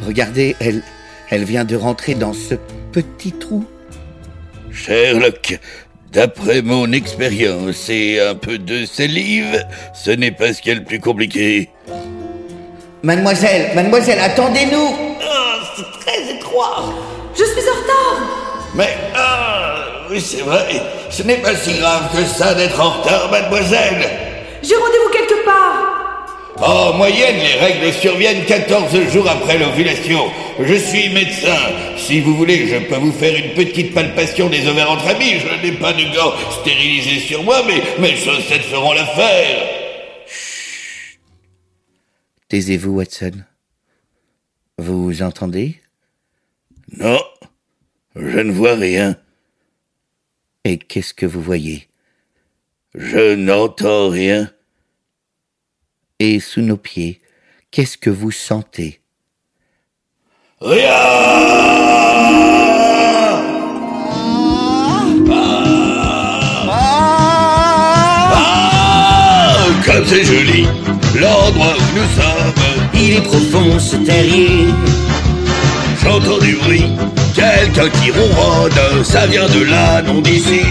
Regardez, 0.07 0.57
elle, 0.61 0.83
elle 1.31 1.45
vient 1.45 1.65
de 1.65 1.77
rentrer 1.77 2.15
dans 2.15 2.33
ce 2.33 2.55
petit 2.93 3.33
trou. 3.33 3.65
Sherlock, 4.73 5.59
d'après 6.13 6.63
mon 6.63 6.91
expérience 6.93 7.89
et 7.89 8.21
un 8.21 8.35
peu 8.35 8.59
de 8.59 8.87
salive, 8.87 9.65
ce 9.95 10.11
n'est 10.11 10.31
pas 10.31 10.53
ce 10.53 10.63
qu'il 10.63 10.73
y 10.73 10.77
a 10.77 10.79
le 10.79 10.85
plus 10.85 11.01
compliqué. 11.01 11.71
Mademoiselle, 13.03 13.75
mademoiselle, 13.75 14.19
attendez-nous 14.21 14.97
Je 17.37 17.45
suis 17.45 17.69
en 17.69 17.83
retard 17.83 18.73
Mais, 18.75 18.97
ah, 19.15 20.07
oui 20.11 20.21
c'est 20.21 20.43
vrai, 20.43 20.81
ce 21.11 21.23
n'est 21.25 21.39
pas 21.39 21.55
si 21.55 21.75
grave 21.79 22.11
que 22.15 22.25
ça 22.25 22.55
d'être 22.55 22.81
en 22.81 22.91
retard, 22.91 23.31
mademoiselle. 23.31 24.09
J'ai 24.63 24.77
rendez-vous 24.77 25.11
quelque 25.11 25.45
part 25.45 25.94
En 26.67 26.95
moyenne, 26.95 27.37
les 27.37 27.57
règles 27.61 27.93
surviennent 27.93 28.47
14 28.47 29.11
jours 29.11 29.29
après 29.29 29.59
l'ovulation. 29.59 30.31
Je 30.59 30.73
suis 30.73 31.11
médecin. 31.11 31.59
Si 31.99 32.21
vous 32.21 32.35
voulez, 32.35 32.67
je 32.67 32.79
peux 32.89 32.97
vous 32.97 33.13
faire 33.13 33.37
une 33.37 33.53
petite 33.53 33.93
palpation 33.93 34.49
des 34.49 34.67
ovaires 34.67 34.91
entre 34.91 35.09
amis. 35.09 35.35
Je 35.41 35.63
n'ai 35.63 35.77
pas 35.77 35.93
de 35.93 36.05
gants 36.17 36.33
stérilisés 36.63 37.21
sur 37.21 37.43
moi, 37.43 37.63
mais 37.67 37.83
mes 38.01 38.17
chaussettes 38.17 38.63
feront 38.63 38.95
l'affaire. 38.95 39.69
Taisez-vous, 42.49 42.93
Watson. 42.93 43.45
Vous 44.79 45.21
entendez? 45.21 45.83
Non, 46.97 47.21
je 48.17 48.39
ne 48.39 48.53
vois 48.53 48.77
rien. 48.77 49.19
Et 50.65 50.79
qu'est-ce 50.79 51.13
que 51.13 51.27
vous 51.27 51.43
voyez? 51.43 51.89
Je 52.95 53.35
n'entends 53.35 54.09
rien. 54.09 54.51
Et 56.27 56.41
sous 56.41 56.63
nos 56.63 56.79
pieds, 56.79 57.21
qu'est-ce 57.71 57.99
que 57.99 58.09
vous 58.09 58.31
sentez? 58.31 59.03
Ah, 60.63 60.71
comme 69.85 70.07
c'est 70.07 70.25
joli, 70.25 70.67
l'endroit 71.15 71.77
où 71.77 71.89
nous 71.95 72.09
sommes. 72.17 72.55
Il 72.95 73.17
est 73.17 73.21
profond 73.21 73.79
ce 73.79 73.97
terrier. 73.97 74.69
J'entends 76.03 76.39
du 76.39 76.57
bruit, 76.57 76.87
quelqu'un 77.35 77.91
qui 77.91 78.11
ronronne, 78.11 79.05
ça 79.05 79.27
vient 79.27 79.51
de 79.51 79.63
là, 79.65 80.01
non 80.01 80.23
d'ici. 80.23 80.63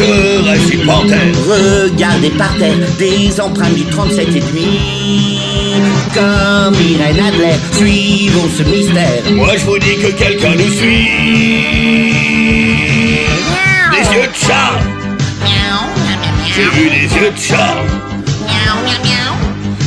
Une 0.00 0.86
panthère 0.86 1.20
Regardez 1.46 2.30
par 2.30 2.56
terre 2.56 2.76
des 2.98 3.40
empreintes 3.40 3.74
du 3.74 3.84
37 3.84 4.28
et 4.28 4.40
demi. 4.40 5.38
Comme 6.12 6.74
Irène 6.74 7.24
Adler, 7.24 7.54
suivons 7.70 8.48
ce 8.56 8.64
mystère. 8.64 9.22
Moi 9.32 9.56
je 9.56 9.64
vous 9.64 9.78
dis 9.78 9.96
que 9.96 10.10
quelqu'un 10.10 10.56
nous 10.56 10.68
suit. 10.68 11.08
Des 13.92 14.16
yeux 14.16 14.26
de 14.26 14.46
chat. 14.46 14.80
J'ai 16.56 16.68
vu 16.70 16.90
des 16.90 17.14
yeux 17.14 17.30
de 17.30 17.40
chat. 17.40 17.76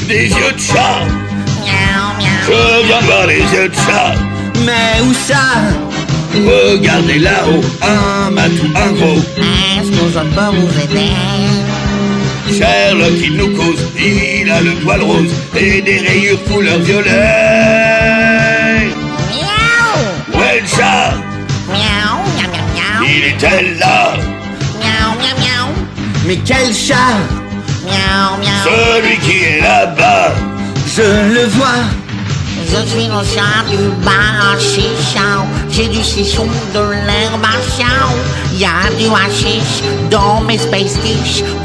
Des 0.08 0.30
yeux 0.30 0.54
de 0.54 0.60
chat. 0.60 1.02
Je 2.46 2.86
viens 2.86 3.02
de 3.02 3.06
voir 3.06 3.28
des 3.28 3.40
yeux 3.40 3.68
de 3.68 3.76
chat. 3.76 4.14
Mais 4.66 5.02
où 5.02 5.14
ça? 5.14 5.97
Regardez 6.46 7.20
là-haut, 7.20 7.62
un 7.82 8.30
matou, 8.32 8.68
un 8.76 8.92
gros. 8.92 9.18
Est-ce 9.18 9.90
qu'on 9.98 10.08
va 10.08 10.26
pas 10.36 10.52
vous 10.52 10.70
aider 10.82 11.12
Sherlock 12.48 13.14
il 13.22 13.36
nous 13.36 13.56
cause, 13.56 13.80
il 13.98 14.50
a 14.50 14.62
le 14.62 14.72
poil 14.76 15.02
rose 15.02 15.34
Et 15.58 15.82
des 15.82 15.98
rayures 15.98 16.44
couleur 16.46 16.80
violet. 16.80 17.12
Miaou! 19.32 20.40
Ouais 20.40 20.62
le 20.62 20.68
chat. 20.68 21.16
Miaou, 21.68 22.24
miaou, 22.36 22.50
miaou, 22.52 22.68
miaou. 22.76 23.06
Il 23.06 23.24
est 23.24 23.30
est-elle 23.30 23.78
là. 23.80 24.14
Miaou, 24.80 25.14
miaou, 25.20 25.38
miaou. 25.42 25.74
Mais 26.26 26.38
quel 26.46 26.74
chat? 26.74 27.18
Miaou, 27.84 28.38
miaou. 28.40 28.64
Celui 28.64 29.18
qui 29.18 29.44
est 29.44 29.62
là-bas. 29.62 30.34
Je 30.96 31.02
le 31.34 31.46
vois 31.48 31.84
Je 32.78 32.92
suis 32.92 33.08
le 33.08 33.24
chat 33.24 33.66
du 33.72 33.90
bar 34.06 34.54
à 34.54 34.60
chichao. 34.60 35.46
J'ai 35.72 35.88
du 35.88 36.04
chichon, 36.04 36.48
de 36.76 36.80
l'herbe 36.80 37.44
à 37.44 37.58
chiao. 37.74 38.14
Y 38.54 38.66
a 38.66 38.90
du 39.00 39.08
hashish 39.08 39.82
dans 40.12 40.42
mes 40.42 40.60
space. 40.60 40.98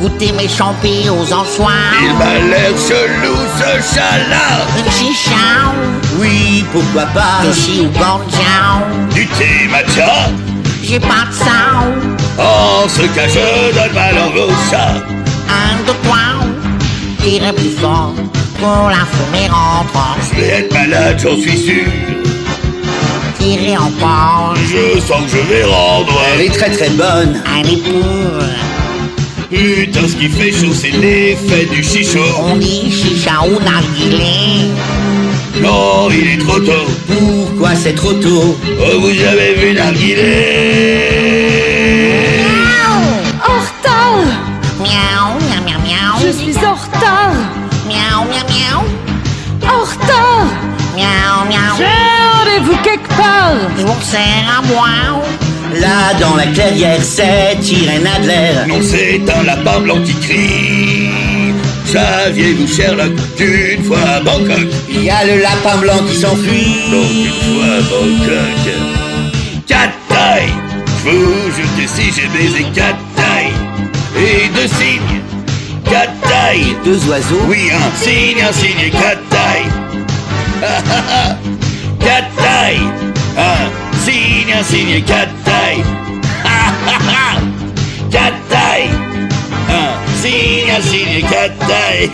Goûtez 0.00 0.32
mes 0.32 0.48
champis 0.48 1.10
aux 1.10 1.30
anchois. 1.30 1.72
Il 2.02 2.14
m'a 2.14 2.38
l'air 2.48 2.70
chelou 2.70 3.36
ce 3.58 3.94
chat-là 3.94 4.64
Chichao. 4.90 5.74
Oui, 6.18 6.64
pourquoi 6.72 7.04
pas? 7.06 7.42
Toshi 7.42 7.80
ou 7.82 7.90
banjiao. 7.98 8.80
Du 9.12 9.26
thé 9.26 9.68
matcha 9.70 10.30
J'ai 10.82 10.98
pas 10.98 11.26
de 11.28 11.34
sao. 11.34 11.92
En 12.38 12.88
ce 12.88 13.02
cas 13.14 13.28
je 13.28 13.74
donne 13.74 13.92
ma 13.94 14.12
langue 14.12 14.48
au 14.48 14.70
chat 14.70 14.94
Un 15.48 15.76
de 15.86 15.92
toi. 16.06 16.46
Tirez 17.22 17.52
plus 17.52 17.76
fort 17.78 18.14
pour 18.62 18.88
la 18.88 19.04
fumer 19.12 19.48
rentrant. 19.48 20.14
Je 20.30 20.40
vais 20.40 20.48
être 20.60 20.72
malade, 20.72 21.18
j'en 21.20 21.36
suis 21.36 21.58
sûr 21.58 21.84
Tirez 23.38 23.76
encore. 23.76 24.54
Je 24.56 25.00
sens 25.00 25.24
que 25.24 25.30
je 25.36 25.42
vais 25.52 25.64
rendre 25.64 26.16
Elle 26.32 26.42
est 26.46 26.54
très 26.54 26.70
très 26.70 26.90
bonne 26.90 27.42
Allez 27.58 27.78
pour. 27.78 28.38
Putain, 29.50 30.06
ce 30.06 30.16
qui 30.16 30.28
fait 30.28 30.52
chaud, 30.52 30.72
c'est 30.72 30.92
l'effet 30.92 31.66
du 31.66 31.82
chichot 31.82 32.20
On 32.38 32.56
dit 32.56 32.90
chicha 32.90 33.42
ou 33.44 33.58
narguilé. 33.62 34.70
Non, 35.60 36.08
il 36.10 36.34
est 36.34 36.38
trop 36.38 36.60
tôt 36.60 36.86
Pourquoi 37.08 37.74
c'est 37.74 37.94
trop 37.94 38.12
tôt? 38.14 38.56
Oh, 38.80 39.00
vous 39.00 39.24
avez 39.24 39.54
vu 39.54 39.74
narguilé? 39.74 41.61
Vous 53.94 54.02
sers 54.02 54.58
à 54.58 54.62
boire. 54.62 55.22
Là, 55.80 56.14
dans 56.20 56.36
la 56.36 56.46
clairière, 56.46 57.02
c'est 57.02 57.56
Irène 57.70 58.06
Adler. 58.06 58.66
Non, 58.68 58.80
c'est 58.82 59.22
un 59.30 59.42
lapin 59.44 59.80
blanc 59.80 59.98
qui 60.04 60.14
crie. 60.14 61.10
Saviez-vous, 61.86 62.66
Sherlock, 62.66 63.12
qu'une 63.36 63.84
fois 63.84 63.98
à 64.00 64.20
Bangkok. 64.20 64.68
Il 64.88 65.04
y 65.04 65.10
a 65.10 65.24
le 65.24 65.40
lapin 65.40 65.76
blanc 65.78 65.98
qui 66.08 66.20
Donc, 66.20 66.30
s'enfuit 66.30 66.76
une 66.88 67.32
fois 67.54 67.64
à 67.64 67.80
Bangkok. 67.82 68.74
Quatre 69.66 69.98
tailles. 70.08 70.52
Je 71.04 71.10
vous 71.10 71.50
jure 71.56 71.70
que 71.76 71.86
si 71.86 72.12
j'ai 72.12 72.28
baisé 72.28 72.64
quatre 72.74 72.96
tailles. 73.16 73.52
Et 74.16 74.48
deux 74.54 74.68
signes. 74.68 75.20
Quatre 75.84 76.20
tailles. 76.22 76.76
Deux 76.84 77.00
oiseaux. 77.08 77.42
Oui, 77.48 77.70
un 77.72 78.02
signe, 78.02 78.42
un 78.42 78.52
signe 78.52 78.86
et 78.86 78.90
quatre 78.90 79.28
tailles. 79.28 79.70
Quatre 81.98 82.34
tailles. 82.36 82.80
Un 83.36 83.81
tailles 85.44 85.82
Quatre 88.10 88.48
tailles 88.48 88.90
Un 89.74 90.80
signe, 90.80 91.22
quatre 91.28 91.58
tailles 91.66 92.10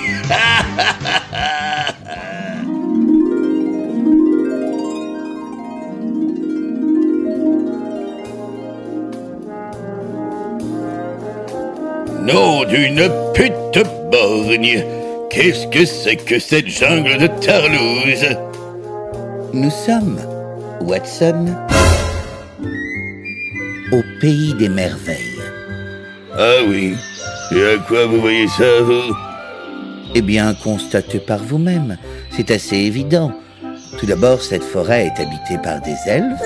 Nom 12.23 12.65
d'une 12.65 13.09
pute 13.35 13.85
borgne 14.11 14.85
Qu'est-ce 15.31 15.67
que 15.69 15.85
c'est 15.85 16.17
que 16.17 16.39
cette 16.39 16.69
jungle 16.69 17.19
de 17.19 17.27
Tarlouse? 17.27 18.37
Nous 19.53 19.71
sommes, 19.71 20.19
Watson, 20.81 21.47
au 23.93 24.03
pays 24.21 24.55
des 24.55 24.69
merveilles. 24.69 25.43
Ah 26.37 26.63
oui, 26.69 26.97
et 27.53 27.75
à 27.75 27.79
quoi 27.79 28.07
vous 28.07 28.21
voyez 28.21 28.49
ça, 28.49 28.83
vous? 28.83 29.15
Eh 30.15 30.23
bien, 30.23 30.55
constatez 30.55 31.19
par 31.19 31.39
vous-même, 31.39 31.97
c'est 32.31 32.51
assez 32.51 32.77
évident. 32.77 33.33
Tout 33.99 34.07
d'abord, 34.07 34.41
cette 34.43 34.63
forêt 34.63 35.07
est 35.07 35.21
habitée 35.21 35.59
par 35.63 35.81
des 35.81 35.97
elfes. 36.07 36.41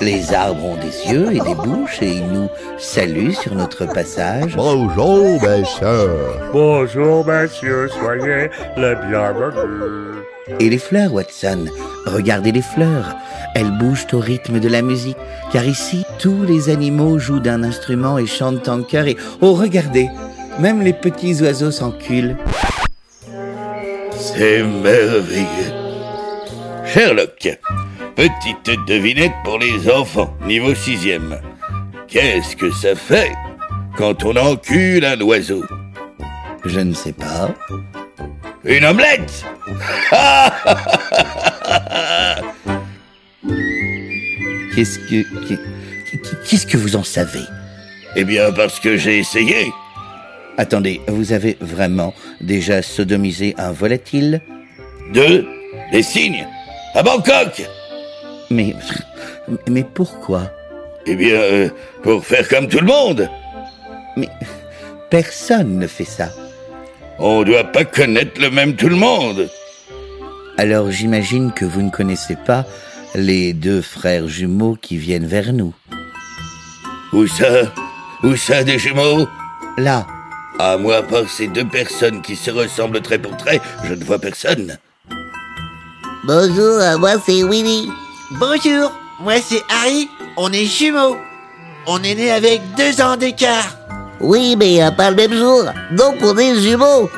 Les 0.00 0.34
arbres 0.34 0.64
ont 0.64 0.76
des 0.76 1.12
yeux 1.12 1.30
et 1.32 1.40
des 1.40 1.54
bouches 1.54 2.02
et 2.02 2.16
ils 2.16 2.26
nous 2.26 2.48
saluent 2.78 3.34
sur 3.34 3.54
notre 3.54 3.86
passage. 3.86 4.56
Bonjour, 4.56 5.40
messieurs. 5.40 6.10
Bonjour, 6.52 7.24
monsieur, 7.24 7.88
soyez 7.88 8.50
les 8.76 8.94
bienvenus. 9.08 10.21
Et 10.58 10.68
les 10.68 10.78
fleurs, 10.78 11.12
Watson, 11.12 11.66
regardez 12.06 12.52
les 12.52 12.62
fleurs. 12.62 13.16
Elles 13.54 13.70
bougent 13.78 14.06
au 14.12 14.18
rythme 14.18 14.60
de 14.60 14.68
la 14.68 14.82
musique, 14.82 15.16
car 15.52 15.64
ici, 15.64 16.04
tous 16.18 16.42
les 16.42 16.70
animaux 16.70 17.18
jouent 17.18 17.40
d'un 17.40 17.62
instrument 17.62 18.18
et 18.18 18.26
chantent 18.26 18.68
en 18.68 18.82
chœur. 18.82 19.06
Et 19.06 19.16
oh, 19.40 19.54
regardez, 19.54 20.08
même 20.58 20.82
les 20.82 20.92
petits 20.92 21.42
oiseaux 21.42 21.70
s'enculent. 21.70 22.36
C'est 24.16 24.62
merveilleux. 24.62 25.72
Sherlock, 26.86 27.58
petite 28.16 28.86
devinette 28.86 29.32
pour 29.44 29.58
les 29.58 29.90
enfants, 29.90 30.34
niveau 30.46 30.74
sixième. 30.74 31.38
Qu'est-ce 32.08 32.56
que 32.56 32.70
ça 32.70 32.94
fait 32.94 33.32
quand 33.96 34.24
on 34.24 34.36
encule 34.36 35.04
un 35.04 35.20
oiseau? 35.20 35.64
Je 36.64 36.80
ne 36.80 36.92
sais 36.92 37.12
pas. 37.12 37.54
Une 38.64 38.84
omelette 38.84 39.44
Qu'est-ce 44.74 44.98
que. 45.00 45.22
qu'est- 45.48 45.58
Qu'est-ce 46.48 46.66
que 46.66 46.76
vous 46.76 46.96
en 46.96 47.04
savez? 47.04 47.44
Eh 48.16 48.24
bien, 48.24 48.52
parce 48.52 48.78
que 48.80 48.96
j'ai 48.96 49.18
essayé. 49.18 49.72
Attendez, 50.58 51.00
vous 51.08 51.32
avez 51.32 51.56
vraiment 51.60 52.14
déjà 52.40 52.82
sodomisé 52.82 53.54
un 53.58 53.72
volatile? 53.72 54.40
Deux, 55.14 55.46
des 55.90 56.02
signes, 56.02 56.46
à 56.94 57.02
Bangkok. 57.02 57.62
Mais. 58.50 58.74
Mais 59.68 59.84
pourquoi? 59.84 60.50
Eh 61.06 61.16
bien, 61.16 61.34
euh, 61.34 61.68
pour 62.02 62.24
faire 62.24 62.46
comme 62.48 62.68
tout 62.68 62.78
le 62.80 62.86
monde. 62.86 63.28
Mais 64.16 64.28
personne 65.10 65.78
ne 65.78 65.86
fait 65.86 66.04
ça. 66.04 66.28
On 67.18 67.42
doit 67.42 67.64
pas 67.64 67.84
connaître 67.84 68.40
le 68.40 68.50
même 68.50 68.74
tout 68.76 68.88
le 68.88 68.96
monde. 68.96 69.48
Alors 70.58 70.90
j'imagine 70.90 71.52
que 71.52 71.64
vous 71.64 71.82
ne 71.82 71.90
connaissez 71.90 72.36
pas 72.36 72.64
les 73.14 73.52
deux 73.52 73.82
frères 73.82 74.28
jumeaux 74.28 74.76
qui 74.80 74.96
viennent 74.96 75.26
vers 75.26 75.52
nous. 75.52 75.74
Où 77.12 77.26
ça? 77.26 77.72
Où 78.22 78.36
ça, 78.36 78.64
des 78.64 78.78
jumeaux? 78.78 79.26
Là, 79.78 80.06
À 80.58 80.76
moi, 80.76 81.02
par 81.02 81.28
ces 81.28 81.48
deux 81.48 81.66
personnes 81.66 82.22
qui 82.22 82.36
se 82.36 82.50
ressemblent 82.50 83.00
trait 83.00 83.18
pour 83.18 83.36
trait, 83.36 83.60
je 83.84 83.94
ne 83.94 84.04
vois 84.04 84.18
personne. 84.18 84.78
Bonjour, 86.24 86.78
moi 86.98 87.12
c'est 87.24 87.42
Willy. 87.42 87.88
Bonjour, 88.32 88.92
moi 89.20 89.34
c'est 89.40 89.62
Harry, 89.68 90.08
on 90.36 90.52
est 90.52 90.66
jumeaux. 90.66 91.16
On 91.86 92.02
est 92.02 92.14
nés 92.14 92.30
avec 92.30 92.60
deux 92.76 93.00
ans 93.02 93.16
d'écart. 93.16 93.76
Oui, 94.22 94.56
mais 94.56 94.82
euh, 94.82 94.90
pas 94.90 95.10
le 95.10 95.16
même 95.16 95.34
jour. 95.34 95.64
Donc 95.90 96.16
on 96.22 96.36
est 96.38 96.60
jumeaux. 96.60 97.10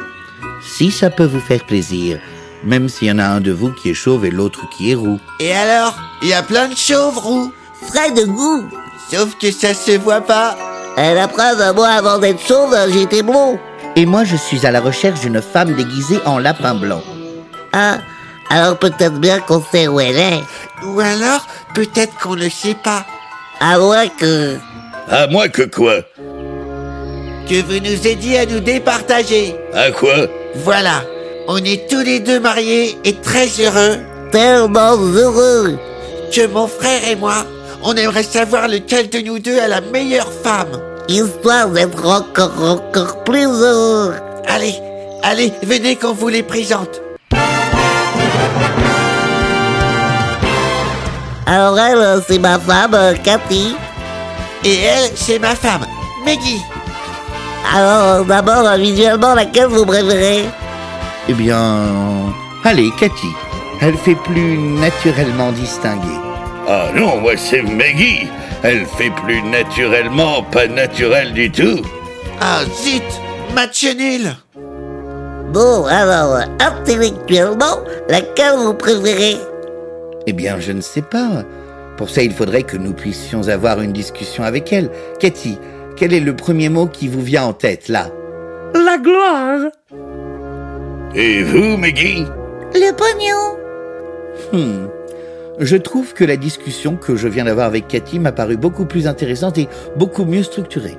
si 0.62 0.90
ça 0.90 1.10
peut 1.10 1.26
vous 1.26 1.40
faire 1.40 1.64
plaisir, 1.64 2.18
même 2.64 2.88
s'il 2.88 3.08
y 3.08 3.12
en 3.12 3.18
a 3.18 3.24
un 3.26 3.40
de 3.40 3.52
vous 3.52 3.70
qui 3.70 3.90
est 3.90 3.94
chauve 3.94 4.24
et 4.24 4.30
l'autre 4.30 4.60
qui 4.70 4.90
est 4.90 4.94
roux. 4.94 5.20
Et 5.38 5.52
alors, 5.52 5.96
il 6.22 6.28
y 6.28 6.34
a 6.34 6.42
plein 6.42 6.68
de 6.68 6.76
chauves 6.76 7.18
roux. 7.18 7.52
Frais 7.88 8.10
de 8.12 8.24
goût. 8.24 8.64
Sauf 9.10 9.36
que 9.38 9.50
ça 9.50 9.74
se 9.74 9.98
voit 9.98 10.22
pas. 10.22 10.56
Et 10.96 11.14
la 11.14 11.28
preuve, 11.28 11.74
moi 11.74 11.88
avant 11.88 12.18
d'être 12.18 12.40
chauve, 12.40 12.74
j'étais 12.90 13.22
blond. 13.22 13.58
Et 13.96 14.06
moi 14.06 14.24
je 14.24 14.36
suis 14.36 14.64
à 14.66 14.70
la 14.70 14.80
recherche 14.80 15.20
d'une 15.20 15.42
femme 15.42 15.74
déguisée 15.74 16.20
en 16.24 16.38
lapin 16.38 16.74
blanc. 16.74 17.02
Ah, 17.72 17.98
alors 18.48 18.78
peut-être 18.78 19.18
bien 19.20 19.40
qu'on 19.40 19.62
sait 19.62 19.88
où 19.88 20.00
elle 20.00 20.16
est. 20.16 20.40
Ou 20.84 21.00
alors, 21.00 21.46
peut-être 21.74 22.16
qu'on 22.18 22.36
ne 22.36 22.48
sait 22.48 22.76
pas. 22.82 23.04
À 23.60 23.78
moins 23.78 24.08
que... 24.08 24.56
À 25.08 25.26
moi 25.26 25.48
que 25.48 25.62
quoi? 25.62 25.96
Que 27.48 27.60
vous 27.62 27.78
nous 27.80 28.06
aidiez 28.06 28.38
à 28.40 28.46
nous 28.46 28.60
départager. 28.60 29.54
À 29.74 29.90
quoi? 29.90 30.26
Voilà, 30.56 31.02
on 31.46 31.58
est 31.58 31.88
tous 31.90 32.00
les 32.02 32.20
deux 32.20 32.40
mariés 32.40 32.96
et 33.04 33.14
très 33.14 33.48
heureux 33.60 33.98
Tellement 34.32 34.96
heureux. 34.96 35.78
que 36.34 36.46
mon 36.46 36.66
frère 36.66 37.06
et 37.08 37.16
moi, 37.16 37.44
on 37.82 37.94
aimerait 37.94 38.22
savoir 38.22 38.66
lequel 38.66 39.10
de 39.10 39.18
nous 39.18 39.38
deux 39.38 39.58
a 39.58 39.68
la 39.68 39.80
meilleure 39.82 40.32
femme. 40.32 40.80
Histoire 41.08 41.68
d'être 41.68 42.04
encore, 42.06 42.52
encore 42.62 43.22
plus 43.24 43.44
heureux. 43.46 44.14
Allez, 44.48 44.74
allez, 45.22 45.52
venez 45.62 45.96
qu'on 45.96 46.14
vous 46.14 46.28
les 46.28 46.42
présente. 46.42 47.02
Alors 51.46 51.78
elle, 51.78 52.22
c'est 52.26 52.38
ma 52.38 52.58
femme, 52.58 52.96
Cathy. 53.22 53.76
Et 54.64 54.80
elle, 54.80 55.10
c'est 55.14 55.38
ma 55.38 55.54
femme, 55.54 55.84
Maggie. 56.24 56.62
Alors, 57.72 58.24
d'abord, 58.24 58.76
visuellement, 58.76 59.34
laquelle 59.34 59.66
vous 59.66 59.86
préférez 59.86 60.44
Eh 61.28 61.32
bien, 61.32 61.82
allez, 62.64 62.90
Cathy. 62.98 63.28
Elle 63.80 63.96
fait 63.96 64.14
plus 64.16 64.56
naturellement 64.58 65.52
distinguée. 65.52 66.18
Ah 66.66 66.86
non, 66.94 67.20
moi 67.20 67.36
c'est 67.36 67.62
Maggie. 67.62 68.26
Elle 68.62 68.86
fait 68.86 69.10
plus 69.10 69.42
naturellement 69.42 70.42
pas 70.42 70.66
naturel 70.66 71.32
du 71.32 71.50
tout. 71.50 71.82
Ah 72.40 72.60
zut, 72.82 73.02
match 73.54 73.84
nul. 73.96 74.34
Bon, 75.52 75.84
alors, 75.86 76.38
intellectuellement, 76.60 77.80
laquelle 78.08 78.54
vous 78.56 78.74
préférez 78.74 79.36
Eh 80.26 80.32
bien, 80.32 80.58
je 80.58 80.72
ne 80.72 80.80
sais 80.80 81.02
pas. 81.02 81.44
Pour 81.96 82.08
ça, 82.10 82.22
il 82.22 82.32
faudrait 82.32 82.62
que 82.62 82.76
nous 82.76 82.92
puissions 82.92 83.48
avoir 83.48 83.80
une 83.80 83.92
discussion 83.92 84.42
avec 84.42 84.72
elle. 84.72 84.90
Cathy, 85.20 85.58
quel 85.96 86.12
est 86.12 86.20
le 86.20 86.34
premier 86.36 86.68
mot 86.68 86.86
qui 86.86 87.08
vous 87.08 87.22
vient 87.22 87.44
en 87.44 87.52
tête, 87.52 87.88
là 87.88 88.10
La 88.74 88.98
gloire 88.98 89.60
Et 91.14 91.42
vous, 91.42 91.76
Maggie 91.76 92.24
Le 92.74 92.92
pognon 92.92 93.60
Hmm. 94.52 94.88
Je 95.60 95.76
trouve 95.76 96.12
que 96.14 96.24
la 96.24 96.36
discussion 96.36 96.96
que 96.96 97.14
je 97.14 97.28
viens 97.28 97.44
d'avoir 97.44 97.66
avec 97.66 97.86
Cathy 97.86 98.18
m'a 98.18 98.32
paru 98.32 98.56
beaucoup 98.56 98.84
plus 98.86 99.06
intéressante 99.06 99.58
et 99.58 99.68
beaucoup 99.96 100.24
mieux 100.24 100.42
structurée. 100.42 100.98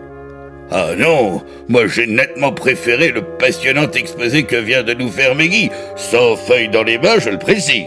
Ah 0.72 0.92
non, 0.98 1.44
moi 1.68 1.86
j'ai 1.88 2.08
nettement 2.08 2.52
préféré 2.54 3.12
le 3.12 3.22
passionnant 3.38 3.92
exposé 3.92 4.44
que 4.44 4.56
vient 4.56 4.84
de 4.84 4.94
nous 4.94 5.10
faire 5.10 5.36
Maggie, 5.36 5.70
sans 5.96 6.36
feuille 6.38 6.70
dans 6.70 6.84
les 6.84 6.98
mains, 6.98 7.20
je 7.20 7.30
le 7.30 7.38
précise. 7.38 7.84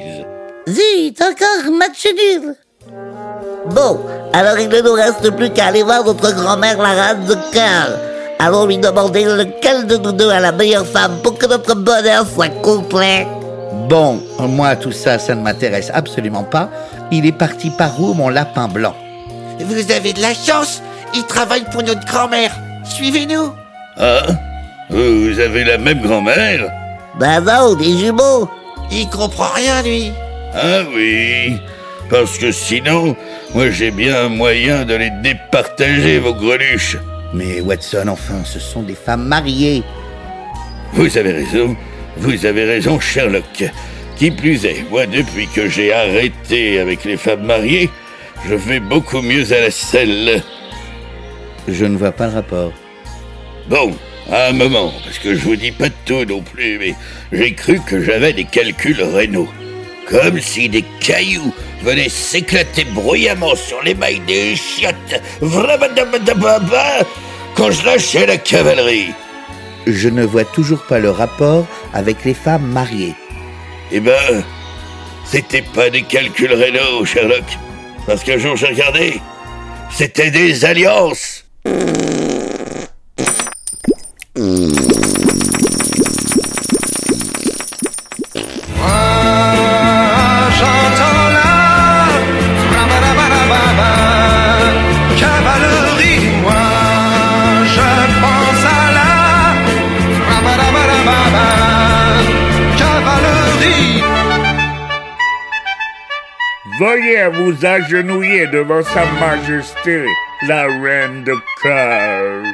Zut, 0.68 1.20
encore 1.22 1.72
match 1.72 2.06
nul 2.06 2.54
Bon, 3.74 4.00
alors 4.32 4.58
il 4.58 4.68
ne 4.68 4.80
nous 4.80 4.92
reste 4.92 5.30
plus 5.30 5.50
qu'à 5.50 5.66
aller 5.66 5.82
voir 5.82 6.04
notre 6.04 6.34
grand-mère 6.34 6.78
la 6.78 6.90
reine 6.90 7.24
de 7.26 7.34
cœur. 7.52 7.98
Allons 8.38 8.66
lui 8.66 8.78
demander 8.78 9.24
lequel 9.24 9.86
de 9.86 9.96
nous 9.96 10.12
deux 10.12 10.30
a 10.30 10.40
la 10.40 10.52
meilleure 10.52 10.86
femme 10.86 11.18
pour 11.22 11.36
que 11.36 11.46
notre 11.46 11.74
bonheur 11.74 12.24
soit 12.26 12.48
complet. 12.62 13.26
Bon, 13.88 14.20
moi, 14.38 14.76
tout 14.76 14.92
ça, 14.92 15.18
ça 15.18 15.34
ne 15.34 15.42
m'intéresse 15.42 15.90
absolument 15.92 16.44
pas. 16.44 16.68
Il 17.10 17.26
est 17.26 17.32
parti 17.32 17.70
par 17.70 18.00
où, 18.00 18.14
mon 18.14 18.28
lapin 18.28 18.68
blanc? 18.68 18.94
Vous 19.60 19.90
avez 19.90 20.12
de 20.12 20.22
la 20.22 20.34
chance, 20.34 20.82
il 21.14 21.24
travaille 21.24 21.64
pour 21.72 21.82
notre 21.82 22.04
grand-mère. 22.06 22.52
Suivez-nous. 22.84 23.52
Ah 23.98 24.22
Vous 24.88 25.40
avez 25.40 25.64
la 25.64 25.78
même 25.78 26.00
grand-mère? 26.00 26.70
Ben 27.18 27.40
non, 27.40 27.74
des 27.74 27.96
jumeaux 27.98 28.48
Il 28.90 29.08
comprend 29.08 29.48
rien, 29.54 29.82
lui. 29.82 30.12
Ah 30.54 30.82
oui 30.94 31.60
Parce 32.10 32.38
que 32.38 32.52
sinon, 32.52 33.16
moi 33.54 33.70
j'ai 33.70 33.90
bien 33.90 34.24
un 34.24 34.28
moyen 34.28 34.84
de 34.84 34.94
les 34.94 35.10
départager, 35.22 36.18
vos 36.18 36.34
greluches. 36.34 36.96
Mais 37.34 37.60
Watson, 37.60 38.08
enfin, 38.08 38.42
ce 38.44 38.58
sont 38.58 38.82
des 38.82 38.94
femmes 38.94 39.26
mariées. 39.26 39.82
Vous 40.92 41.18
avez 41.18 41.32
raison, 41.32 41.76
vous 42.16 42.46
avez 42.46 42.64
raison, 42.64 42.98
Sherlock. 42.98 43.64
Qui 44.16 44.30
plus 44.30 44.64
est, 44.64 44.84
moi, 44.90 45.06
depuis 45.06 45.46
que 45.46 45.68
j'ai 45.68 45.92
arrêté 45.92 46.80
avec 46.80 47.04
les 47.04 47.16
femmes 47.16 47.44
mariées, 47.44 47.90
je 48.48 48.54
vais 48.54 48.80
beaucoup 48.80 49.20
mieux 49.20 49.52
à 49.52 49.60
la 49.60 49.70
selle. 49.70 50.42
Je 51.68 51.84
ne 51.84 51.96
vois 51.96 52.12
pas 52.12 52.28
le 52.28 52.34
rapport. 52.34 52.72
Bon, 53.68 53.94
à 54.32 54.46
un 54.46 54.52
moment, 54.52 54.92
parce 55.04 55.18
que 55.18 55.34
je 55.34 55.40
vous 55.40 55.56
dis 55.56 55.70
pas 55.70 55.90
de 55.90 55.94
tout 56.06 56.24
non 56.24 56.40
plus, 56.40 56.78
mais 56.78 56.94
j'ai 57.32 57.52
cru 57.52 57.78
que 57.86 58.02
j'avais 58.02 58.32
des 58.32 58.44
calculs 58.44 59.02
rénaux. 59.02 59.48
Comme 60.08 60.40
si 60.40 60.70
des 60.70 60.84
cailloux 61.00 61.54
venaient 61.82 62.08
s'éclater 62.08 62.84
bruyamment 62.84 63.54
sur 63.54 63.82
les 63.82 63.94
mailles 63.94 64.22
des 64.26 64.56
chiottes, 64.56 65.22
quand 67.54 67.70
je 67.70 67.84
lâchais 67.84 68.26
la 68.26 68.36
cavalerie. 68.36 69.12
Je 69.86 70.08
ne 70.08 70.24
vois 70.24 70.44
toujours 70.44 70.82
pas 70.82 70.98
le 70.98 71.10
rapport 71.10 71.66
avec 71.94 72.24
les 72.24 72.34
femmes 72.34 72.66
mariées. 72.66 73.14
Eh 73.90 74.00
ben, 74.00 74.44
c'était 75.24 75.62
pas 75.62 75.88
des 75.90 76.02
calculs 76.02 76.52
rénaux, 76.52 77.04
Sherlock. 77.04 77.44
Parce 78.06 78.22
qu'un 78.22 78.38
jour 78.38 78.56
j'ai 78.56 78.66
regardé, 78.66 79.20
c'était 79.90 80.30
des 80.30 80.64
alliances. 80.64 81.44
Vous 107.48 107.64
agenouiller 107.64 108.46
devant 108.48 108.82
Sa 108.82 109.06
Majesté, 109.12 110.04
la 110.46 110.64
Reine 110.64 111.24
de 111.24 111.32
cœur. 111.62 112.44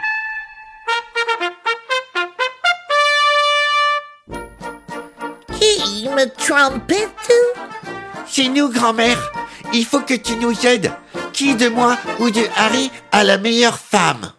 Qui 5.59 6.09
me 6.11 6.27
trompette? 6.37 7.33
C'est 8.25 8.47
nous, 8.47 8.71
grand-mère. 8.71 9.33
Il 9.73 9.85
faut 9.85 9.99
que 9.99 10.15
tu 10.15 10.37
nous 10.37 10.65
aides. 10.65 10.93
Qui 11.33 11.57
de 11.57 11.69
moi 11.69 11.99
ou 12.21 12.31
de 12.31 12.43
Harry 12.57 12.93
a 13.11 13.25
la 13.25 13.37
meilleure 13.37 13.81
femme? 13.81 14.31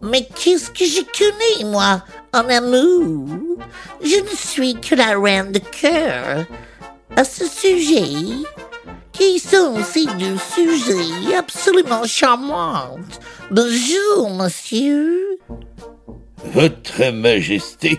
Mais 0.00 0.26
qu'est-ce 0.34 0.70
que 0.70 0.86
je 0.86 1.02
connais, 1.02 1.70
moi, 1.70 2.02
en 2.32 2.48
amour? 2.48 3.58
Je 4.02 4.20
ne 4.22 4.34
suis 4.34 4.80
que 4.80 4.94
la 4.94 5.18
reine 5.18 5.52
de 5.52 5.58
cœur. 5.58 6.46
À 7.16 7.22
ce 7.22 7.46
sujet, 7.46 8.42
qui 9.14 9.38
sont 9.38 9.82
ces 9.82 10.06
deux 10.06 10.36
sujets 10.54 11.36
absolument 11.36 12.04
charmants 12.04 12.98
Bonjour, 13.50 14.30
monsieur. 14.30 15.38
Votre 16.52 17.10
Majesté, 17.10 17.98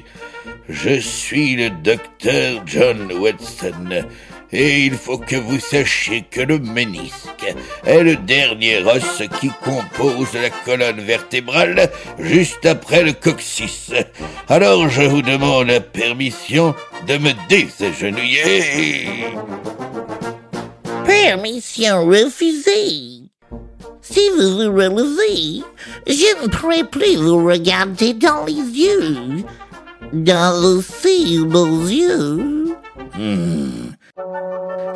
je 0.69 0.99
suis 0.99 1.55
le 1.55 1.69
docteur 1.69 2.61
John 2.65 3.11
Watson, 3.19 4.05
et 4.51 4.85
il 4.85 4.93
faut 4.93 5.17
que 5.17 5.35
vous 5.35 5.59
sachiez 5.59 6.23
que 6.29 6.41
le 6.41 6.59
ménisque 6.59 7.55
est 7.85 8.03
le 8.03 8.15
dernier 8.15 8.83
os 8.83 9.23
qui 9.39 9.49
compose 9.63 10.33
la 10.33 10.49
colonne 10.49 11.01
vertébrale 11.01 11.89
juste 12.19 12.65
après 12.65 13.03
le 13.03 13.13
coccyx. 13.13 13.91
Alors 14.47 14.89
je 14.89 15.03
vous 15.03 15.21
demande 15.21 15.67
la 15.67 15.81
permission 15.81 16.75
de 17.07 17.17
me 17.17 17.31
désagenouiller. 17.49 19.25
Permission 21.05 22.05
refusée. 22.05 23.23
Si 24.01 24.29
vous 24.37 24.57
vous 24.57 24.71
relevez, 24.71 25.63
je 26.07 26.43
ne 26.43 26.47
pourrai 26.47 26.83
plus 26.83 27.15
vous 27.15 27.45
regarder 27.45 28.13
dans 28.13 28.45
les 28.45 28.53
yeux. 28.53 29.43
Dans 30.13 30.63
aussi 30.63 31.39
beaux 31.39 31.81
yeux. 31.87 32.75
Hmm. 33.17 33.91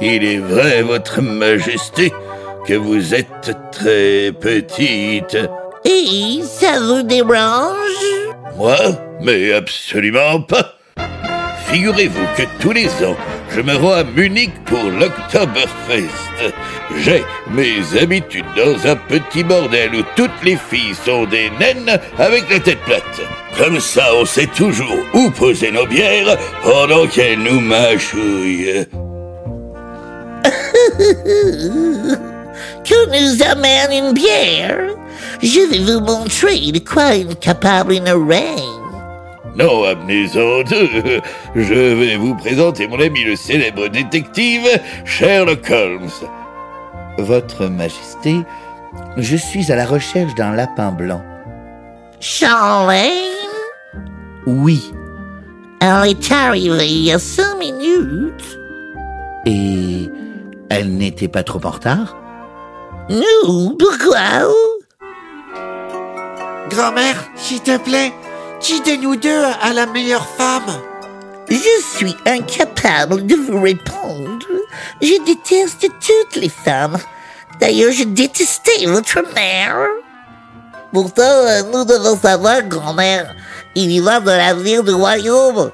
Il 0.01 0.23
est 0.23 0.39
vrai, 0.39 0.81
Votre 0.83 1.21
Majesté, 1.21 2.13
que 2.65 2.73
vous 2.73 3.13
êtes 3.13 3.51
très 3.71 4.31
petite. 4.31 5.37
Et 5.83 6.41
ça 6.43 6.79
vous 6.79 7.03
dérange? 7.03 7.75
Moi? 8.57 8.77
Mais 9.21 9.53
absolument 9.53 10.41
pas. 10.41 10.75
Figurez-vous 11.65 12.25
que 12.37 12.43
tous 12.59 12.71
les 12.71 12.87
ans, 13.05 13.17
je 13.55 13.61
me 13.61 13.75
rends 13.75 13.93
à 13.93 14.03
Munich 14.03 14.51
pour 14.65 14.83
l'Oktoberfest. 14.83 16.53
J'ai 16.97 17.23
mes 17.51 17.99
habitudes 17.99 18.45
dans 18.55 18.87
un 18.87 18.95
petit 18.95 19.43
bordel 19.43 19.95
où 19.95 20.03
toutes 20.15 20.43
les 20.43 20.57
filles 20.57 20.95
sont 21.05 21.25
des 21.25 21.49
naines 21.59 21.99
avec 22.17 22.49
la 22.49 22.59
tête 22.59 22.79
plate. 22.85 23.21
Comme 23.57 23.79
ça, 23.79 24.03
on 24.15 24.25
sait 24.25 24.47
toujours 24.47 24.97
où 25.13 25.29
poser 25.31 25.71
nos 25.71 25.85
bières 25.85 26.37
pendant 26.63 27.07
qu'elles 27.07 27.39
nous 27.39 27.59
mâchouillent. 27.59 28.85
Que 32.83 33.05
nous 33.07 33.43
amène 33.43 33.91
une 33.91 34.13
bière? 34.13 34.79
Je 35.43 35.59
vais 35.69 35.79
vous 35.79 35.99
montrer 35.99 36.71
de 36.71 36.79
quoi 36.79 37.15
est 37.15 37.39
capable 37.39 37.93
une 37.93 38.09
reine. 38.09 38.78
Non, 39.59 39.83
amenez-en 39.83 40.63
deux. 40.63 41.21
Je 41.55 41.73
vais 41.73 42.15
vous 42.15 42.33
présenter 42.35 42.87
mon 42.87 42.99
ami 42.99 43.23
le 43.25 43.35
célèbre 43.35 43.87
détective 43.89 44.65
Sherlock 45.05 45.69
Holmes. 45.69 46.09
Votre 47.17 47.65
Majesté, 47.67 48.35
je 49.17 49.35
suis 49.35 49.71
à 49.71 49.75
la 49.75 49.85
recherche 49.85 50.33
d'un 50.35 50.53
lapin 50.53 50.91
blanc. 50.91 51.21
Charlène 52.21 53.09
Oui, 54.45 54.93
Elle 55.81 56.09
est 56.11 56.31
arrivée 56.31 56.87
il 56.87 57.03
y 57.05 57.11
a 57.11 57.19
cinq 57.19 57.57
minutes. 57.59 58.59
et 59.45 60.09
elle 60.69 60.95
n'était 60.95 61.27
pas 61.27 61.43
trop 61.43 61.59
en 61.65 61.71
retard? 61.71 62.15
Nous, 63.09 63.75
pourquoi? 63.77 64.47
Grand-mère, 66.69 67.15
s'il 67.35 67.61
te 67.61 67.77
plaît, 67.77 68.13
qui 68.59 68.81
de 68.81 69.01
nous 69.01 69.15
deux 69.15 69.43
a 69.61 69.73
la 69.73 69.85
meilleure 69.85 70.27
femme 70.27 70.81
Je 71.49 71.81
suis 71.95 72.15
incapable 72.25 73.25
de 73.25 73.35
vous 73.35 73.61
répondre. 73.61 74.45
Je 75.01 75.23
déteste 75.25 75.81
toutes 75.81 76.35
les 76.35 76.49
femmes. 76.49 76.97
D'ailleurs, 77.59 77.91
je 77.91 78.03
détestais 78.03 78.85
votre 78.85 79.21
mère. 79.33 79.77
Pourtant, 80.93 81.63
nous 81.71 81.85
devons 81.85 82.17
savoir, 82.17 82.63
grand-mère, 82.63 83.35
il 83.75 83.91
y 83.91 83.99
va 83.99 84.19
de 84.19 84.31
l'avenir 84.31 84.83
du 84.83 84.91
royaume. 84.91 85.71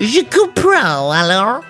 Je 0.00 0.20
comprends, 0.20 1.10
alors. 1.10 1.60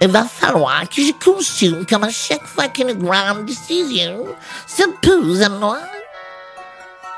Il 0.00 0.08
va 0.08 0.24
falloir 0.24 0.82
que 0.88 1.00
je 1.00 1.12
consulte 1.24 1.88
comme 1.88 2.02
à 2.02 2.10
chaque 2.10 2.44
fois 2.44 2.66
qu'une 2.66 2.92
grande 2.94 3.44
décision 3.44 4.26
s'impose 4.66 5.42
à 5.42 5.48
moi. 5.48 5.78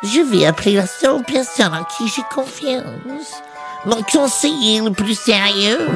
Je 0.02 0.20
vais 0.20 0.46
appeler 0.46 0.74
la 0.74 0.86
seule 0.86 1.22
personne 1.22 1.72
en 1.74 1.84
qui 1.84 2.08
j'ai 2.08 2.22
confiance. 2.34 3.42
Mon 3.86 4.02
conseiller 4.02 4.80
le 4.80 4.90
plus 4.90 5.18
sérieux. 5.18 5.88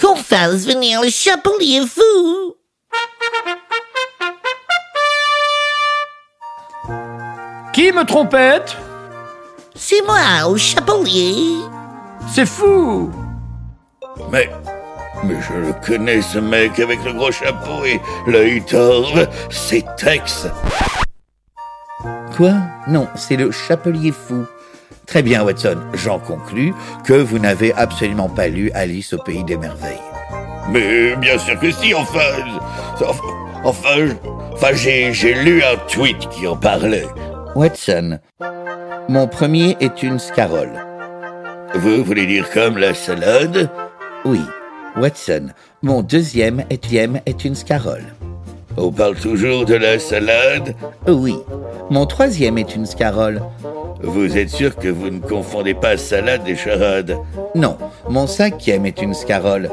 Qu'on 0.00 0.16
fasse 0.16 0.66
venir 0.66 1.02
le 1.02 1.08
chapelier 1.08 1.82
fou. 1.86 2.54
Qui 7.72 7.92
me 7.92 8.04
trompette? 8.04 8.76
C'est 9.74 10.02
moi, 10.02 10.48
au 10.48 10.56
chapelier. 10.56 11.56
C'est 12.32 12.46
fou 12.46 13.10
Mais. 14.30 14.50
Mais 15.24 15.36
je 15.40 15.52
le 15.54 15.72
connais, 15.84 16.22
ce 16.22 16.38
mec 16.38 16.78
avec 16.78 17.02
le 17.04 17.12
gros 17.12 17.32
chapeau 17.32 17.84
et 17.84 18.00
l'œil 18.26 18.64
torve. 18.64 19.28
C'est 19.50 19.84
Tex. 19.96 20.46
Quoi 22.38 22.54
Non, 22.86 23.08
c'est 23.16 23.34
le 23.34 23.50
chapelier 23.50 24.12
fou. 24.12 24.46
Très 25.08 25.22
bien, 25.22 25.42
Watson. 25.42 25.76
J'en 25.94 26.20
conclus 26.20 26.72
que 27.04 27.14
vous 27.14 27.40
n'avez 27.40 27.74
absolument 27.74 28.28
pas 28.28 28.46
lu 28.46 28.70
Alice 28.74 29.12
au 29.12 29.18
pays 29.18 29.42
des 29.42 29.56
merveilles. 29.56 29.98
Mais 30.70 31.16
bien 31.16 31.36
sûr 31.36 31.58
que 31.58 31.72
si, 31.72 31.92
enfin. 31.94 32.20
Enfin, 33.00 33.24
enfin, 33.64 34.06
enfin, 34.52 34.68
j'ai, 34.72 35.12
j'ai 35.12 35.34
lu 35.34 35.64
un 35.64 35.76
tweet 35.88 36.28
qui 36.28 36.46
en 36.46 36.54
parlait. 36.54 37.08
Watson, 37.56 38.20
mon 39.08 39.26
premier 39.26 39.76
est 39.80 40.04
une 40.04 40.20
scarole. 40.20 40.78
Vous 41.74 42.04
voulez 42.04 42.26
dire 42.26 42.48
comme 42.52 42.78
la 42.78 42.94
salade? 42.94 43.68
Oui. 44.24 44.42
Watson, 44.96 45.48
mon 45.82 46.02
deuxième 46.02 46.62
étième 46.70 47.20
est 47.26 47.44
une 47.44 47.56
scarole. 47.56 48.04
On 48.80 48.92
parle 48.92 49.16
toujours 49.16 49.64
de 49.64 49.74
la 49.74 49.98
salade 49.98 50.74
Oui. 51.08 51.36
Mon 51.90 52.06
troisième 52.06 52.58
est 52.58 52.76
une 52.76 52.86
scarole. 52.86 53.42
Vous 54.02 54.38
êtes 54.38 54.50
sûr 54.50 54.76
que 54.76 54.86
vous 54.88 55.10
ne 55.10 55.18
confondez 55.18 55.74
pas 55.74 55.96
salade 55.96 56.46
et 56.46 56.54
charade 56.54 57.16
Non. 57.56 57.76
Mon 58.08 58.28
cinquième 58.28 58.86
est 58.86 59.02
une 59.02 59.14
scarole. 59.14 59.68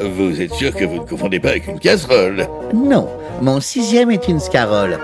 Vous 0.00 0.40
êtes 0.40 0.54
sûr 0.54 0.74
que 0.74 0.84
vous 0.84 0.96
ne 0.96 1.06
confondez 1.06 1.38
pas 1.38 1.50
avec 1.50 1.68
une 1.68 1.78
casserole 1.78 2.48
Non. 2.74 3.08
Mon 3.40 3.60
sixième 3.60 4.10
est 4.10 4.26
une 4.26 4.40
scarole. 4.40 4.98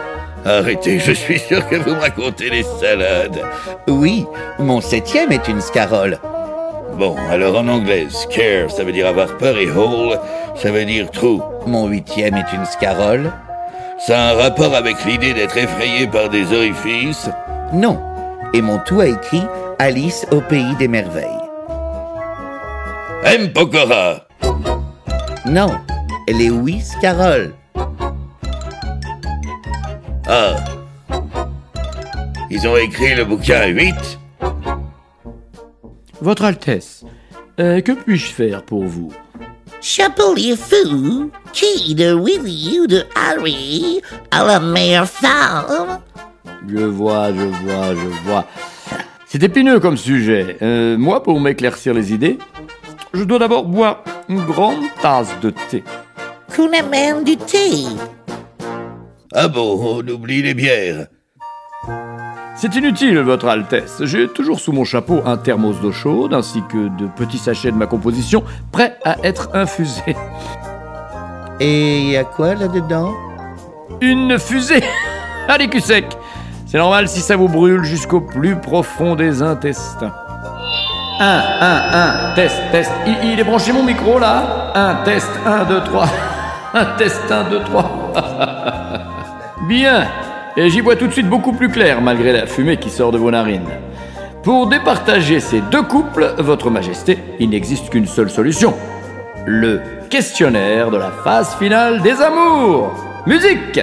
Arrêtez, 0.45 0.99
je 0.99 1.13
suis 1.13 1.39
sûr 1.39 1.67
que 1.69 1.77
vous 1.77 1.91
me 1.91 2.01
racontez 2.01 2.51
des 2.51 2.65
salades. 2.81 3.41
Oui. 3.87 4.27
Mon 4.59 4.81
septième 4.81 5.31
est 5.31 5.47
une 5.47 5.61
scarole. 5.61 6.19
Bon, 6.99 7.15
alors 7.31 7.57
en 7.57 7.69
anglais, 7.69 8.09
scare, 8.11 8.73
ça 8.73 8.83
veut 8.83 8.91
dire 8.91 9.07
avoir 9.07 9.37
peur 9.37 9.57
et 9.57 9.71
hole, 9.71 10.19
ça 10.57 10.73
veut 10.73 10.85
dire 10.85 11.09
trou. 11.13 11.41
Mon 11.65 11.87
huitième 11.87 12.35
est 12.35 12.53
une 12.53 12.65
scarole. 12.65 13.31
Ça 14.01 14.19
a 14.19 14.33
un 14.33 14.35
rapport 14.35 14.75
avec 14.75 15.05
l'idée 15.05 15.33
d'être 15.33 15.57
effrayé 15.57 16.09
par 16.09 16.29
des 16.29 16.53
orifices 16.53 17.31
Non. 17.73 18.01
Et 18.53 18.61
mon 18.61 18.79
tout 18.79 18.99
a 18.99 19.07
écrit 19.07 19.45
Alice 19.79 20.27
au 20.33 20.41
pays 20.41 20.75
des 20.81 20.89
merveilles. 20.89 21.25
M. 23.25 23.53
Pokora 23.53 24.27
Non. 25.47 25.71
Elle 26.27 26.43
est 26.43 26.51
oui, 26.51 26.81
scarole. 26.81 27.55
Ah. 30.27 30.57
Ils 32.51 32.67
ont 32.67 32.77
écrit 32.77 33.15
le 33.15 33.25
bouquin 33.25 33.67
8 33.67 34.18
Votre 36.21 36.45
Altesse, 36.45 37.05
euh, 37.61 37.81
que 37.81 37.93
puis-je 37.93 38.27
faire 38.27 38.63
pour 38.65 38.85
vous? 38.85 39.13
Chapelier 39.81 40.57
fou, 40.57 41.31
qui 41.53 41.95
de 41.95 42.13
Willy 42.13 42.81
ou 42.81 42.87
de 42.89 43.05
Harry 43.15 44.01
a 44.33 44.45
la 44.45 44.59
meilleure 44.59 45.09
femme 45.09 46.01
Je 46.67 46.85
vois, 46.85 47.33
je 47.33 47.45
vois, 47.45 47.95
je 47.95 48.29
vois. 48.29 48.45
C'est 49.27 49.43
épineux 49.43 49.79
comme 49.79 49.97
sujet. 49.97 50.57
Euh, 50.63 50.99
moi, 50.99 51.23
pour 51.23 51.39
m'éclaircir 51.41 51.95
les 51.95 52.13
idées, 52.13 52.39
je 53.15 53.23
dois 53.23 53.39
d'abord 53.39 53.65
boire 53.67 54.03
une 54.29 54.45
grande 54.45 54.83
tasse 55.01 55.31
de 55.41 55.51
thé. 55.71 55.85
Qu'on 56.57 56.73
amène 56.73 57.23
du 57.23 57.37
thé? 57.37 57.85
Ah 59.33 59.47
bon, 59.47 60.01
on 60.03 60.09
oublie 60.09 60.43
les 60.43 60.55
bières. 60.55 61.07
C'est 62.61 62.75
inutile, 62.75 63.21
Votre 63.21 63.47
Altesse. 63.47 64.03
J'ai 64.03 64.27
toujours 64.27 64.59
sous 64.59 64.73
mon 64.73 64.83
chapeau 64.83 65.23
un 65.25 65.37
thermos 65.37 65.81
d'eau 65.81 65.93
chaude 65.93 66.35
ainsi 66.35 66.61
que 66.69 66.89
de 66.89 67.07
petits 67.07 67.39
sachets 67.39 67.71
de 67.71 67.77
ma 67.77 67.87
composition 67.87 68.43
prêts 68.73 68.97
à 69.05 69.17
être 69.23 69.51
infusés. 69.55 70.17
Et 71.61 71.99
il 72.01 72.11
y 72.11 72.17
a 72.17 72.25
quoi 72.25 72.57
là-dedans 72.57 73.13
Une 74.01 74.41
fusée 74.41 74.83
Allez, 75.49 75.69
cul 75.69 75.81
sec 75.81 76.05
C'est 76.67 76.79
normal 76.79 77.09
si 77.09 77.21
ça 77.21 77.37
vous 77.37 77.47
brûle 77.47 77.85
jusqu'au 77.85 78.21
plus 78.21 78.57
profond 78.57 79.15
des 79.15 79.41
intestins. 79.41 80.13
Un, 81.21 81.41
un, 81.61 81.83
un, 81.93 82.35
test, 82.35 82.61
test. 82.73 82.91
Il, 83.07 83.35
il 83.35 83.39
est 83.39 83.45
branché 83.45 83.73
mon 83.73 83.85
micro 83.85 84.19
là 84.19 84.73
Un 84.75 85.05
test, 85.05 85.31
un, 85.47 85.65
deux, 85.65 85.81
trois. 85.85 86.09
Un 86.75 86.85
test, 86.97 87.23
un, 87.31 87.49
deux, 87.49 87.61
trois. 87.61 88.13
Bien 89.69 90.09
Et 90.61 90.71
j'y 90.71 90.81
vois 90.81 90.97
tout 90.97 91.07
de 91.07 91.13
suite 91.13 91.29
beaucoup 91.29 91.53
plus 91.53 91.69
clair 91.69 92.01
malgré 92.01 92.33
la 92.33 92.45
fumée 92.45 92.79
qui 92.79 92.91
sort 92.91 93.13
de 93.13 93.19
vos 93.19 93.31
narines. 93.31 93.69
Pour 94.43 94.67
départager 94.67 95.39
ces 95.39 95.61
deux 95.61 95.85
couples, 95.85 96.35
Votre 96.39 96.69
Majesté, 96.69 97.17
il 97.39 97.51
n'existe 97.51 97.91
qu'une 97.91 98.09
seule 98.09 98.29
solution. 98.29 98.75
Le 99.47 99.81
questionnaire 100.11 100.91
de 100.91 100.97
la 100.97 101.13
phase 101.23 101.55
finale 101.61 102.03
des 102.03 102.21
amours. 102.21 102.93
Musique 103.25 103.81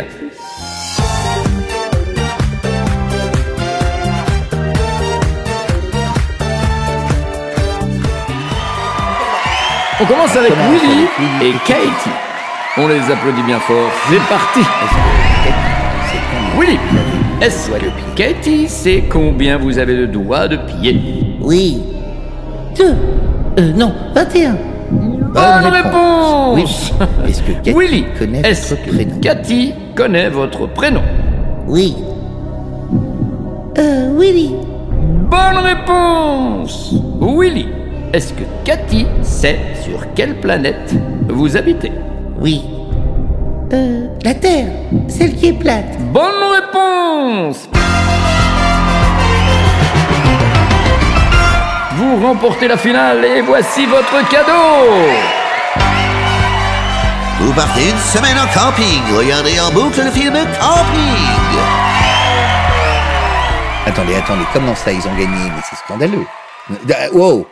On 10.02 10.06
commence 10.06 10.36
avec 10.36 10.52
Willy 10.52 11.08
et 11.42 11.54
Katie. 11.66 12.10
On 12.76 12.90
les 12.90 13.10
applaudit 13.10 13.44
bien 13.44 13.62
fort. 13.62 13.92
C'est 14.10 14.20
parti. 14.28 14.60
Willy, 16.60 16.78
est-ce 17.42 17.70
que 17.70 18.16
Katie 18.16 18.68
sait 18.70 19.04
combien 19.10 19.58
vous 19.58 19.78
avez 19.78 19.96
de 19.96 20.06
doigts 20.06 20.48
de 20.48 20.58
pied 20.58 21.00
Oui. 21.42 21.82
Deux. 22.78 22.96
Euh, 23.60 23.72
non, 23.74 23.94
21. 24.14 24.58
Bonne 24.92 25.72
réponse 25.72 26.56
Oui. 26.56 26.64
Est-ce 27.28 27.42
que 27.42 27.52
Cathy 27.52 27.74
Willy, 27.78 28.06
connaît 28.18 28.42
est-ce 28.42 28.76
votre 28.76 28.86
que 28.86 28.90
prénom 28.96 29.20
Cathy 29.22 29.74
connaît 29.96 30.30
votre 30.30 30.68
prénom 30.68 31.02
Oui. 31.68 31.96
Euh, 33.78 34.18
Willy. 34.18 34.56
Bonne 35.30 35.58
réponse 35.64 36.94
Willy, 37.20 37.68
est-ce 38.14 38.32
que 38.34 38.44
Cathy 38.64 39.06
sait 39.22 39.60
sur 39.84 40.14
quelle 40.14 40.36
planète 40.40 40.94
vous 41.28 41.58
habitez 41.58 41.92
Oui. 42.40 42.62
Euh, 43.74 44.08
la 44.24 44.34
Terre. 44.36 44.68
Celle 45.08 45.36
qui 45.36 45.48
est 45.48 45.54
plate. 45.54 45.98
Bonne 46.12 46.24
réponse 46.54 47.68
Vous 51.96 52.28
remportez 52.28 52.68
la 52.68 52.78
finale 52.78 53.26
et 53.26 53.42
voici 53.42 53.86
votre 53.88 54.30
cadeau 54.30 54.52
Vous 57.40 57.54
partez 57.54 57.90
une 57.90 57.98
semaine 57.98 58.38
en 58.38 58.48
camping. 58.54 59.02
Regardez 59.18 59.60
en 59.60 59.72
boucle 59.72 60.02
le 60.04 60.12
film 60.12 60.34
Camping. 60.34 61.60
Attendez, 63.88 64.16
attendez, 64.16 64.44
comment 64.54 64.76
ça 64.76 64.92
ils 64.92 65.08
ont 65.08 65.14
gagné? 65.14 65.50
Mais 65.56 65.62
c'est 65.70 65.78
scandaleux. 65.78 66.26
Euh, 66.72 67.10
Wow 67.14 67.48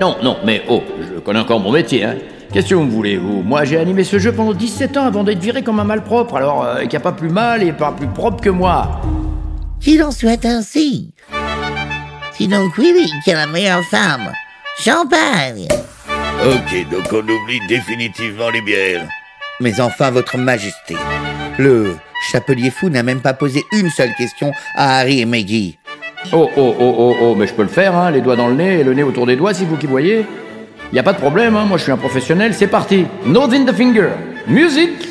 Non, 0.00 0.16
non, 0.22 0.38
mais 0.44 0.62
oh, 0.68 0.82
je 1.00 1.20
connais 1.20 1.40
encore 1.40 1.60
mon 1.60 1.72
métier, 1.72 2.04
hein. 2.04 2.16
Qu'est-ce 2.52 2.70
que 2.70 2.74
vous 2.74 2.88
voulez, 2.88 3.18
vous 3.18 3.42
Moi, 3.42 3.64
j'ai 3.64 3.76
animé 3.78 4.04
ce 4.04 4.18
jeu 4.18 4.32
pendant 4.32 4.54
17 4.54 4.96
ans 4.96 5.04
avant 5.04 5.22
d'être 5.22 5.38
viré 5.38 5.62
comme 5.62 5.80
un 5.80 5.84
malpropre, 5.84 6.36
alors 6.36 6.64
euh, 6.64 6.80
qu'il 6.80 6.90
n'y 6.90 6.96
a 6.96 7.00
pas 7.00 7.12
plus 7.12 7.28
mal 7.28 7.62
et 7.62 7.72
pas 7.72 7.92
plus 7.92 8.06
propre 8.06 8.42
que 8.42 8.48
moi. 8.48 9.02
Qu'il 9.80 10.02
en 10.02 10.10
soit 10.10 10.44
ainsi. 10.46 11.12
C'est 12.32 12.46
donc 12.46 12.78
Willy 12.78 13.12
qui 13.22 13.30
est 13.30 13.34
la 13.34 13.46
meilleure 13.46 13.84
femme. 13.84 14.32
Champagne. 14.78 15.68
Ok, 16.42 16.90
donc 16.90 17.12
on 17.12 17.28
oublie 17.28 17.60
définitivement 17.68 18.48
les 18.48 18.62
bières. 18.62 19.06
Mais 19.60 19.80
enfin, 19.80 20.10
votre 20.10 20.38
majesté, 20.38 20.96
Le 21.58 21.96
chapelier 22.30 22.70
fou 22.70 22.88
n'a 22.88 23.02
même 23.02 23.20
pas 23.20 23.34
posé 23.34 23.62
une 23.72 23.90
seule 23.90 24.14
question 24.14 24.52
à 24.74 25.00
Harry 25.00 25.20
et 25.20 25.26
Maggie. 25.26 25.78
Oh, 26.32 26.48
oh, 26.56 26.76
oh, 26.78 26.94
oh, 26.98 27.16
oh, 27.20 27.34
mais 27.34 27.46
je 27.46 27.52
peux 27.52 27.62
le 27.62 27.68
faire, 27.68 27.94
hein, 27.94 28.10
les 28.10 28.20
doigts 28.20 28.36
dans 28.36 28.48
le 28.48 28.54
nez 28.54 28.80
et 28.80 28.84
le 28.84 28.94
nez 28.94 29.02
autour 29.02 29.26
des 29.26 29.36
doigts, 29.36 29.52
c'est 29.52 29.64
vous 29.64 29.76
qui 29.76 29.86
voyez. 29.86 30.24
Y 30.90 30.98
a 30.98 31.02
pas 31.02 31.12
de 31.12 31.18
problème, 31.18 31.54
hein, 31.54 31.66
moi 31.68 31.76
je 31.76 31.82
suis 31.82 31.92
un 31.92 31.98
professionnel, 31.98 32.54
c'est 32.54 32.66
parti. 32.66 33.04
Nose 33.26 33.52
in 33.52 33.66
the 33.66 33.74
finger. 33.74 34.08
Musique. 34.46 35.06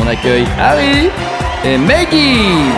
On 0.00 0.06
accueille 0.06 0.46
Harry 0.60 1.10
et 1.64 1.76
Maggie. 1.78 2.70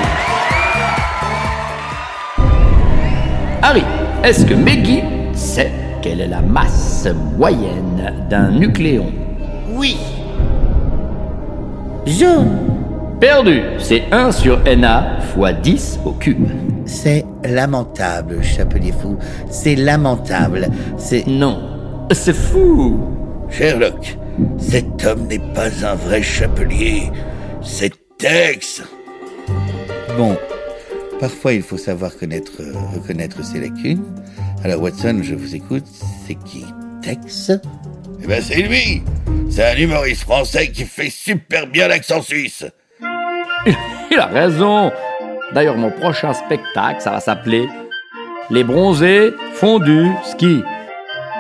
Harry, 3.61 3.85
est-ce 4.23 4.47
que 4.47 4.55
Maggie 4.55 5.03
sait 5.35 5.73
quelle 6.01 6.23
est 6.23 6.29
la 6.29 6.40
masse 6.40 7.07
moyenne 7.37 8.27
d'un 8.31 8.51
nucléon? 8.51 9.12
Oui. 9.75 9.99
Jaune. 12.07 12.61
Perdu, 13.21 13.62
c'est 13.79 14.05
1 14.11 14.33
sur 14.33 14.59
Na 14.77 15.19
fois 15.35 15.53
10 15.53 16.01
au 16.07 16.12
cube. 16.12 16.49
C'est 16.87 17.25
lamentable, 17.44 18.42
chapelier 18.42 18.92
fou. 18.92 19.18
C'est 19.51 19.77
lamentable. 19.77 20.68
C'est... 20.99 21.27
Non, 21.27 22.07
c'est 22.12 22.35
fou. 22.35 23.01
Sherlock, 23.51 24.16
cet 24.59 25.05
homme 25.05 25.27
n'est 25.27 25.38
pas 25.55 25.68
un 25.87 25.94
vrai 25.94 26.23
chapelier. 26.23 27.11
C'est 27.62 27.92
Tex. 28.18 28.83
Bon, 30.16 30.37
parfois 31.20 31.53
il 31.53 31.62
faut 31.62 31.77
savoir 31.77 32.16
connaître, 32.16 32.53
euh, 32.61 32.73
reconnaître 32.94 33.44
ses 33.44 33.61
lacunes. 33.61 34.05
Alors 34.62 34.83
Watson, 34.83 35.20
je 35.23 35.35
vous 35.35 35.55
écoute. 35.55 35.85
C'est 36.27 36.37
qui 36.44 36.64
Tex? 37.03 37.51
Eh 38.23 38.27
ben 38.27 38.42
c'est 38.42 38.62
lui. 38.62 39.03
C'est 39.51 39.64
un 39.64 39.77
humoriste 39.77 40.23
français 40.23 40.68
qui 40.68 40.85
fait 40.85 41.11
super 41.11 41.66
bien 41.66 41.88
l'accent 41.88 42.23
suisse. 42.23 42.64
Il 44.11 44.18
a 44.18 44.27
raison. 44.27 44.90
D'ailleurs, 45.55 45.77
mon 45.77 45.90
prochain 45.93 46.33
spectacle, 46.33 47.01
ça 47.01 47.12
va 47.12 47.21
s'appeler 47.21 47.69
Les 48.51 48.64
bronzés 48.64 49.33
fondus 49.53 50.11
ski. 50.25 50.62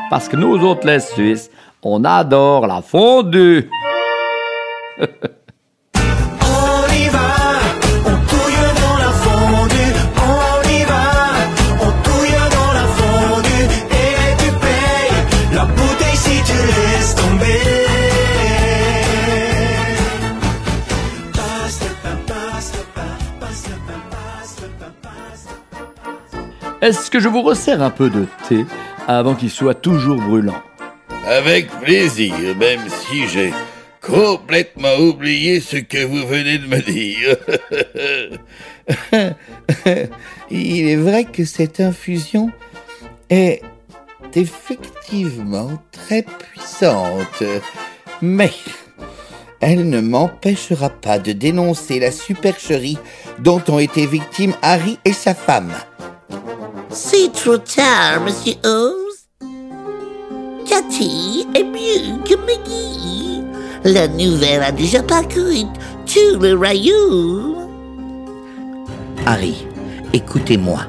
Parce 0.08 0.28
que 0.28 0.36
nous 0.36 0.64
autres, 0.64 0.86
les 0.86 1.00
Suisses, 1.00 1.50
on 1.82 2.04
adore 2.04 2.68
la 2.68 2.80
fondue. 2.80 3.68
Est-ce 26.84 27.10
que 27.10 27.18
je 27.18 27.28
vous 27.28 27.40
resserre 27.40 27.80
un 27.80 27.88
peu 27.88 28.10
de 28.10 28.26
thé 28.46 28.66
avant 29.08 29.34
qu'il 29.34 29.48
soit 29.48 29.72
toujours 29.72 30.20
brûlant 30.20 30.62
Avec 31.26 31.70
plaisir, 31.80 32.34
même 32.58 32.82
si 32.90 33.26
j'ai 33.26 33.54
complètement 34.02 34.94
oublié 34.98 35.60
ce 35.60 35.78
que 35.78 36.04
vous 36.04 36.26
venez 36.26 36.58
de 36.58 36.66
me 36.66 36.82
dire. 36.82 37.38
Il 40.50 40.86
est 40.86 40.96
vrai 40.96 41.24
que 41.24 41.46
cette 41.46 41.80
infusion 41.80 42.50
est 43.30 43.62
effectivement 44.34 45.70
très 45.90 46.20
puissante, 46.22 47.42
mais 48.20 48.52
elle 49.60 49.88
ne 49.88 50.02
m'empêchera 50.02 50.90
pas 50.90 51.18
de 51.18 51.32
dénoncer 51.32 51.98
la 51.98 52.12
supercherie 52.12 52.98
dont 53.38 53.62
ont 53.68 53.78
été 53.78 54.04
victimes 54.04 54.52
Harry 54.60 54.98
et 55.06 55.14
sa 55.14 55.32
femme. 55.32 55.72
C'est 56.94 57.32
trop 57.32 57.58
tard, 57.58 58.20
monsieur 58.24 58.54
Holmes. 58.62 59.48
Cathy 60.64 61.44
est 61.52 61.64
mieux 61.64 62.22
que 62.24 62.36
Maggie. 62.36 63.42
La 63.82 64.06
nouvelle 64.06 64.62
a 64.62 64.70
déjà 64.70 65.02
parcouru 65.02 65.64
tout 66.06 66.38
le 66.40 66.54
royaume. 66.54 67.68
Harry, 69.26 69.66
écoutez-moi. 70.12 70.82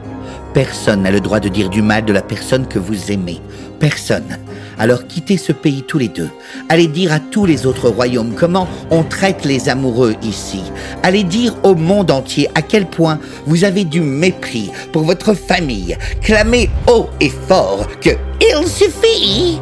Personne 0.53 1.01
n'a 1.01 1.11
le 1.11 1.21
droit 1.21 1.39
de 1.39 1.49
dire 1.49 1.69
du 1.69 1.81
mal 1.81 2.05
de 2.05 2.13
la 2.13 2.21
personne 2.21 2.67
que 2.67 2.77
vous 2.77 3.11
aimez. 3.11 3.41
Personne. 3.79 4.37
Alors 4.77 5.07
quittez 5.07 5.37
ce 5.37 5.51
pays 5.51 5.83
tous 5.83 5.97
les 5.97 6.07
deux. 6.07 6.29
Allez 6.69 6.87
dire 6.87 7.13
à 7.13 7.19
tous 7.19 7.45
les 7.45 7.65
autres 7.65 7.89
royaumes 7.89 8.35
comment 8.35 8.67
on 8.91 9.03
traite 9.03 9.45
les 9.45 9.69
amoureux 9.69 10.15
ici. 10.21 10.61
Allez 11.03 11.23
dire 11.23 11.55
au 11.63 11.75
monde 11.75 12.11
entier 12.11 12.49
à 12.55 12.61
quel 12.61 12.85
point 12.85 13.19
vous 13.45 13.63
avez 13.63 13.85
du 13.85 14.01
mépris 14.01 14.71
pour 14.91 15.03
votre 15.03 15.33
famille. 15.33 15.97
Clamez 16.21 16.69
haut 16.87 17.09
et 17.19 17.29
fort 17.29 17.87
que 18.01 18.11
Il 18.41 18.67
suffit 18.67 19.59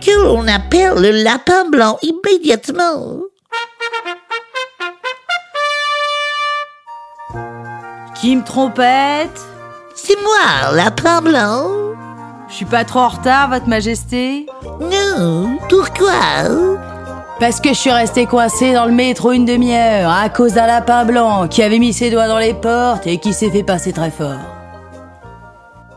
que 0.00 0.22
l'on 0.22 0.46
appelle 0.46 0.94
le 0.94 1.10
lapin 1.22 1.68
blanc 1.68 1.98
immédiatement. 2.02 3.20
Qui 8.20 8.34
me 8.34 8.44
trompette? 8.44 9.40
C'est 9.94 10.16
moi, 10.22 10.72
lapin 10.74 11.20
blanc. 11.22 11.87
Je 12.48 12.54
suis 12.54 12.64
pas 12.64 12.84
trop 12.84 13.00
en 13.00 13.08
retard, 13.08 13.50
Votre 13.50 13.68
Majesté 13.68 14.46
Non, 14.80 15.58
pourquoi 15.68 16.44
Parce 17.38 17.60
que 17.60 17.68
je 17.70 17.74
suis 17.74 17.90
resté 17.90 18.26
coincé 18.26 18.72
dans 18.72 18.86
le 18.86 18.92
métro 18.92 19.32
une 19.32 19.44
demi-heure 19.44 20.10
à 20.10 20.28
cause 20.30 20.54
d'un 20.54 20.66
lapin 20.66 21.04
blanc 21.04 21.46
qui 21.48 21.62
avait 21.62 21.78
mis 21.78 21.92
ses 21.92 22.10
doigts 22.10 22.26
dans 22.26 22.38
les 22.38 22.54
portes 22.54 23.06
et 23.06 23.18
qui 23.18 23.34
s'est 23.34 23.50
fait 23.50 23.62
passer 23.62 23.92
très 23.92 24.10
fort. 24.10 24.40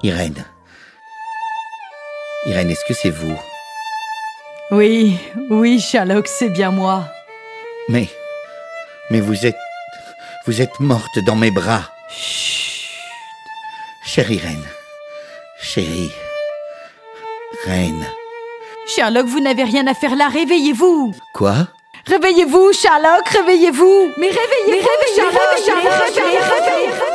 Irène. 0.03 0.43
Irène, 2.45 2.69
est-ce 2.69 2.85
que 2.85 2.93
c'est 2.93 3.09
vous? 3.11 3.37
Oui, 4.71 5.17
oui, 5.49 5.79
Sherlock, 5.79 6.27
c'est 6.27 6.49
bien 6.49 6.71
moi. 6.71 7.05
Mais. 7.87 8.09
Mais 9.09 9.19
vous 9.19 9.45
êtes. 9.45 9.57
Vous 10.45 10.61
êtes 10.61 10.79
morte 10.79 11.19
dans 11.25 11.35
mes 11.35 11.51
bras. 11.51 11.83
Chère 14.03 14.31
Irène. 14.31 14.63
Chérie. 15.59 16.11
Reine. 17.65 18.05
Sherlock, 18.87 19.27
vous 19.27 19.39
n'avez 19.39 19.63
rien 19.63 19.85
à 19.87 19.93
faire 19.93 20.15
là, 20.15 20.27
réveillez-vous 20.27 21.13
Quoi? 21.33 21.67
Réveillez-vous, 22.07 22.73
Sherlock, 22.73 23.27
réveillez-vous 23.29 24.09
Mais 24.17 24.27
réveillez-vous, 24.29 25.15
Sherlock, 25.15 25.57
Sherlock, 25.63 27.11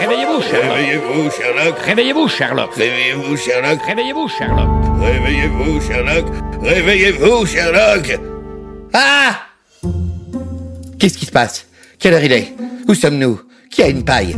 Réveillez-vous, 0.00 0.42
Sherlock. 0.42 0.78
Réveillez-vous, 0.78 1.30
Sherlock. 1.30 1.78
Réveillez-vous, 1.78 2.28
Sherlock. 2.28 2.74
Réveillez-vous, 2.74 3.36
Sherlock. 3.36 3.80
Réveillez-vous, 3.86 4.28
Sherlock. 4.28 4.70
Réveillez-vous, 5.00 5.80
Sherlock. 5.80 6.26
Réveillez-vous, 6.62 7.46
Sherlock. 7.46 8.18
Ah 8.92 9.42
Qu'est-ce 10.98 11.16
qui 11.16 11.26
se 11.26 11.30
passe? 11.32 11.66
Quelle 11.98 12.14
heure 12.14 12.24
il 12.24 12.32
est? 12.32 12.54
Où 12.88 12.94
sommes-nous? 12.94 13.40
Qui 13.70 13.82
a 13.82 13.88
une 13.88 14.04
paille? 14.04 14.36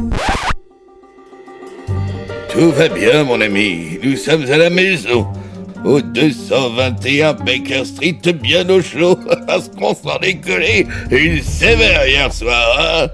Tout 2.52 2.70
va 2.70 2.88
bien, 2.88 3.24
mon 3.24 3.40
ami. 3.40 3.98
Nous 4.02 4.16
sommes 4.16 4.44
à 4.50 4.58
la 4.58 4.68
maison. 4.68 5.26
Au 5.86 6.02
221 6.02 7.32
Baker 7.32 7.84
Street, 7.86 8.18
bien 8.42 8.68
au 8.68 8.82
chaud, 8.82 9.16
parce 9.46 9.70
qu'on 9.70 9.94
s'en 9.94 10.18
est 10.20 10.36
collé 10.36 10.86
une 11.10 11.42
sévère 11.42 12.06
hier 12.06 12.30
soir, 12.30 12.78
hein 12.78 13.08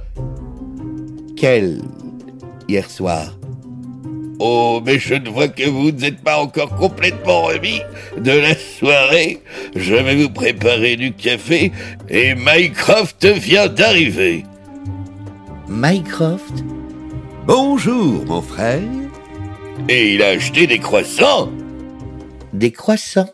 Quel 1.37 1.83
hier 2.68 2.90
soir? 2.90 3.38
Oh, 4.40 4.82
mais 4.84 4.99
je 4.99 5.14
ne 5.14 5.30
vois 5.30 5.49
que 5.49 5.68
vous 5.68 5.93
n'êtes 5.93 6.20
pas 6.20 6.39
encore 6.39 6.74
complètement 6.76 7.43
remis 7.43 7.80
de 8.18 8.32
la 8.32 8.57
soirée. 8.57 9.41
Je 9.76 9.95
vais 9.95 10.16
vous 10.16 10.30
préparer 10.30 10.97
du 10.97 11.12
café 11.12 11.70
et 12.09 12.34
Mycroft 12.34 13.24
vient 13.24 13.68
d'arriver. 13.68 14.45
Mycroft? 15.68 16.64
Bonjour, 17.47 18.24
mon 18.26 18.43
frère. 18.43 19.08
Et 19.89 20.14
il 20.14 20.22
a 20.22 20.29
acheté 20.29 20.66
des 20.66 20.79
croissants. 20.79 21.51
Des 22.53 22.72
croissants 22.72 23.31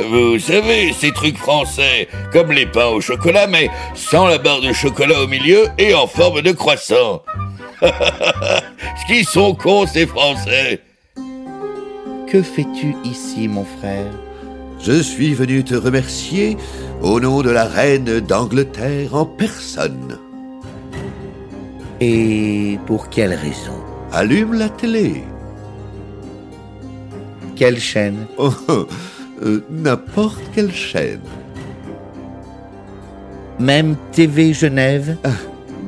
Vous 0.00 0.38
savez, 0.38 0.92
ces 0.92 1.12
trucs 1.12 1.36
français, 1.36 2.08
comme 2.32 2.52
les 2.52 2.66
pains 2.66 2.86
au 2.86 3.00
chocolat, 3.00 3.46
mais 3.46 3.70
sans 3.94 4.26
la 4.26 4.38
barre 4.38 4.60
de 4.60 4.72
chocolat 4.72 5.20
au 5.20 5.26
milieu 5.26 5.66
et 5.78 5.94
en 5.94 6.06
forme 6.06 6.42
de 6.42 6.52
croissant. 6.52 7.22
Ce 7.82 9.06
qu'ils 9.06 9.26
sont 9.26 9.54
cons, 9.54 9.86
ces 9.86 10.06
Français. 10.06 10.80
Que 12.28 12.42
fais-tu 12.42 12.94
ici, 13.04 13.48
mon 13.48 13.64
frère? 13.64 14.10
Je 14.78 15.02
suis 15.02 15.34
venu 15.34 15.62
te 15.62 15.74
remercier 15.74 16.56
au 17.02 17.20
nom 17.20 17.42
de 17.42 17.50
la 17.50 17.64
reine 17.64 18.20
d'Angleterre 18.20 19.14
en 19.14 19.26
personne. 19.26 20.18
Et 22.00 22.78
pour 22.86 23.10
quelle 23.10 23.34
raison? 23.34 23.81
Allume 24.12 24.54
la 24.54 24.68
télé. 24.68 25.24
Quelle 27.56 27.78
chaîne? 27.78 28.26
Oh, 28.36 28.52
Euh, 29.42 29.60
N'importe 29.70 30.40
quelle 30.54 30.72
chaîne. 30.72 31.20
Même 33.58 33.96
TV 34.12 34.52
Genève? 34.52 35.16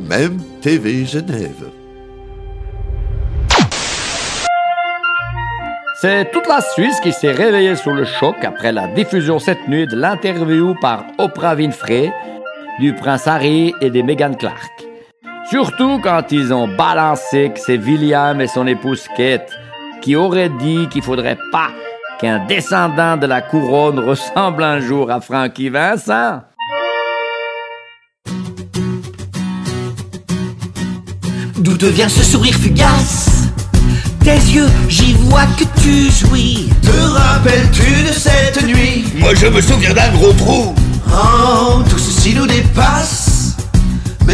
Même 0.08 0.38
TV 0.60 1.04
Genève. 1.04 1.66
C'est 6.00 6.30
toute 6.32 6.46
la 6.48 6.60
Suisse 6.60 6.98
qui 7.00 7.12
s'est 7.12 7.30
réveillée 7.32 7.76
sous 7.76 7.92
le 7.92 8.04
choc 8.04 8.36
après 8.44 8.72
la 8.72 8.88
diffusion 8.88 9.38
cette 9.38 9.68
nuit 9.68 9.86
de 9.86 9.96
l'interview 9.96 10.74
par 10.80 11.04
Oprah 11.18 11.54
Winfrey 11.54 12.12
du 12.80 12.92
prince 12.94 13.26
Harry 13.26 13.72
et 13.80 13.90
de 13.90 14.02
Meghan 14.02 14.34
Clark. 14.34 14.83
Surtout 15.50 16.00
quand 16.02 16.22
ils 16.30 16.52
ont 16.52 16.68
balancé 16.68 17.52
que 17.54 17.60
c'est 17.60 17.76
William 17.76 18.40
et 18.40 18.46
son 18.46 18.66
épouse 18.66 19.04
Kate 19.16 19.50
qui 20.00 20.16
auraient 20.16 20.48
dit 20.48 20.88
qu'il 20.90 21.02
faudrait 21.02 21.38
pas 21.52 21.68
qu'un 22.18 22.38
descendant 22.46 23.16
de 23.16 23.26
la 23.26 23.42
couronne 23.42 23.98
ressemble 23.98 24.62
un 24.62 24.80
jour 24.80 25.10
à 25.10 25.20
Frankie 25.20 25.68
Vincent. 25.68 26.40
D'où 31.58 31.76
te 31.76 31.86
vient 31.86 32.08
ce 32.08 32.22
sourire 32.22 32.54
fugace? 32.54 33.48
Tes 34.22 34.36
yeux, 34.36 34.68
j'y 34.88 35.12
vois 35.12 35.46
que 35.58 35.64
tu 35.80 36.10
jouis. 36.10 36.70
Te 36.82 36.90
rappelles-tu 36.90 38.04
de 38.04 38.12
cette 38.12 38.62
nuit? 38.66 39.04
Moi 39.18 39.34
je 39.34 39.46
me 39.46 39.60
souviens 39.60 39.92
d'un 39.92 40.10
gros 40.12 40.32
trou. 40.32 40.74
Oh, 41.12 41.82
tout 41.88 41.98
ceci 41.98 42.34
nous 42.34 42.46
dépasse. 42.46 43.23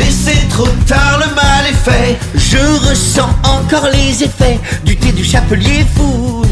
Mais 0.01 0.11
c'est 0.11 0.49
trop 0.49 0.67
tard, 0.87 1.21
le 1.21 1.35
mal 1.35 1.67
est 1.69 1.91
fait. 1.91 2.19
Je 2.35 2.89
ressens 2.89 3.29
encore 3.45 3.87
les 3.93 4.25
effets 4.25 4.59
du 4.83 4.97
thé 4.97 5.13
du 5.13 5.23
chapelier 5.23 5.85
fou. 5.95 6.43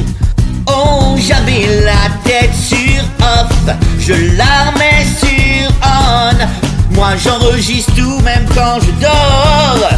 Oh, 0.67 1.17
j'avais 1.17 1.83
la 1.83 2.11
tête 2.25 2.55
sur 2.55 3.03
off, 3.21 3.75
je 3.99 4.13
la 4.37 4.71
remets 4.71 5.07
sur 5.19 5.73
on. 5.83 6.95
Moi 6.95 7.13
j'enregistre 7.25 7.95
tout 7.95 8.21
même 8.21 8.45
quand 8.55 8.81
je 8.83 8.91
dors. 9.01 9.91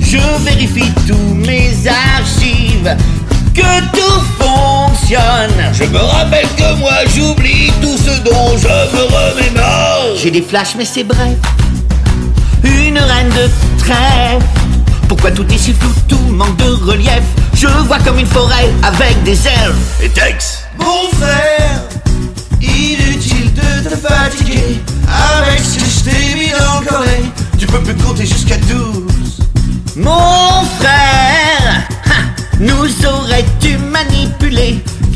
Je 0.00 0.18
vérifie 0.44 0.90
tous 1.06 1.34
mes 1.34 1.70
archives, 1.86 2.96
que 3.54 3.80
tout 3.92 4.22
fonctionne. 4.40 5.72
Je 5.72 5.84
me 5.84 5.98
rappelle 5.98 6.48
que 6.56 6.74
moi 6.80 7.04
j'oublie 7.14 7.72
tout 7.80 7.96
ce 7.96 8.18
dont 8.22 8.58
je 8.58 8.66
me 8.66 9.02
remémore. 9.04 10.16
J'ai 10.20 10.32
des 10.32 10.42
flashs 10.42 10.74
mais 10.76 10.84
c'est 10.84 11.04
bref. 11.04 11.36
Une 12.66 12.98
reine 12.98 13.28
de 13.30 13.48
trèfle. 13.78 14.44
Pourquoi 15.08 15.30
tout 15.30 15.46
est 15.52 15.58
si 15.58 15.72
flou, 15.72 15.90
tout 16.08 16.18
manque 16.30 16.56
de 16.56 16.70
relief? 16.84 17.22
Je 17.54 17.68
vois 17.86 17.98
comme 18.00 18.18
une 18.18 18.26
forêt 18.26 18.68
avec 18.82 19.22
des 19.22 19.46
elfes. 19.46 20.02
Et 20.02 20.08
Tex? 20.08 20.64
Mon 20.78 21.08
frère, 21.16 21.80
inutile 22.60 23.54
de 23.54 23.88
te 23.88 23.96
fatiguer. 23.96 24.80
Avec 25.08 25.60
ce 25.60 25.78
que 25.78 25.84
je 25.84 26.10
t'ai 26.10 26.34
mis 26.34 26.50
dans 26.50 26.80
le 26.80 26.86
collet, 26.86 27.22
tu 27.58 27.66
peux 27.66 27.80
plus 27.80 27.94
compter 27.94 28.26
jusqu'à 28.26 28.56
12. 28.56 29.04
Mon 29.96 30.64
frère, 30.80 31.86
ha, 32.06 32.18
nous 32.58 33.06
aurais-tu 33.06 33.78
manipulé? 33.78 34.45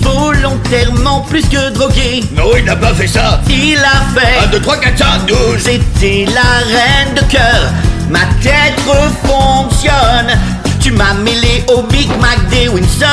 Volontairement 0.03 1.21
plus 1.29 1.43
que 1.43 1.71
drogué 1.71 2.23
Non, 2.37 2.51
il 2.57 2.65
n'a 2.65 2.77
pas 2.77 2.95
fait 2.95 3.07
ça. 3.07 3.41
Il 3.49 3.79
a 3.79 4.19
fait 4.19 4.45
1, 4.47 4.47
2, 4.49 4.61
3, 4.61 4.77
4, 4.79 4.99
5, 4.99 5.27
12. 5.27 5.37
C'était 5.59 6.27
la 6.33 6.65
reine 6.67 7.15
de 7.15 7.23
cœur. 7.31 7.73
Ma 8.09 8.21
tête 8.43 8.79
refonctionne. 8.87 10.39
Tu 10.81 10.93
m'as 10.93 11.15
mêlé 11.15 11.65
au 11.69 11.83
Big 11.83 12.09
Mac 12.21 12.49
des 12.49 12.69
Windsor. 12.69 13.07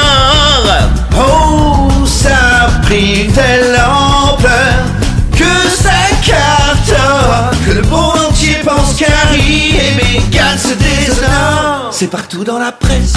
Oh, 1.15 2.05
ça 2.05 2.65
a 2.65 2.69
pris 2.83 3.23
une 3.25 3.31
telle 3.31 3.75
ampleur 3.75 4.85
que 5.31 5.69
ça 5.69 5.91
cartonne. 6.25 7.57
Que 7.65 7.71
le 7.73 7.81
monde 7.83 8.17
entier 8.29 8.57
pense 8.63 8.95
qu'Harry 8.95 9.75
et 9.75 9.95
Meghan 9.95 10.57
se 10.57 10.73
déshonore. 10.75 11.89
C'est 11.91 12.07
partout 12.09 12.43
dans 12.43 12.59
la 12.59 12.71
presse. 12.71 13.13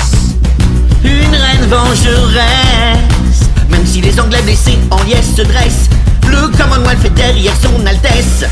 Une 1.04 1.34
reine 1.34 1.66
vengeresse. 1.68 3.40
Si 3.90 4.00
les 4.00 4.20
Anglais 4.20 4.40
blessés 4.42 4.78
en 4.92 5.02
liesse 5.02 5.34
se 5.36 5.42
dressent, 5.42 5.90
le 6.28 6.46
Commonwealth 6.56 7.04
est 7.04 7.10
derrière 7.10 7.54
son 7.60 7.84
Altesse. 7.84 8.44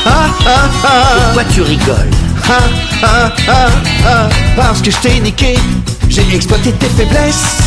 Pourquoi 0.00 1.44
tu 1.52 1.60
rigoles? 1.60 2.10
Ah, 2.48 2.52
ah, 3.02 3.32
ah, 3.48 3.68
ah, 4.06 4.28
parce 4.56 4.80
que 4.80 4.90
je 4.90 4.96
t'ai 4.96 5.20
niqué, 5.20 5.58
j'ai 6.08 6.24
exploité 6.34 6.72
tes 6.72 6.88
faiblesses. 6.88 7.58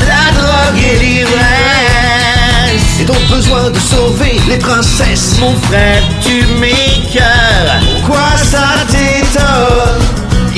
La 0.00 0.32
drogue 0.32 0.82
et 0.82 0.98
l'ivresse. 0.98 1.38
Et 3.00 3.04
donc 3.04 3.24
besoin 3.30 3.70
de 3.70 3.78
sauver 3.78 4.40
les 4.48 4.58
princesses. 4.58 5.36
Mon 5.38 5.54
frère, 5.68 6.02
tu 6.26 6.44
m'écœures. 6.58 7.80
Quoi 8.04 8.36
ça 8.36 8.84
t'étonne 8.88 9.07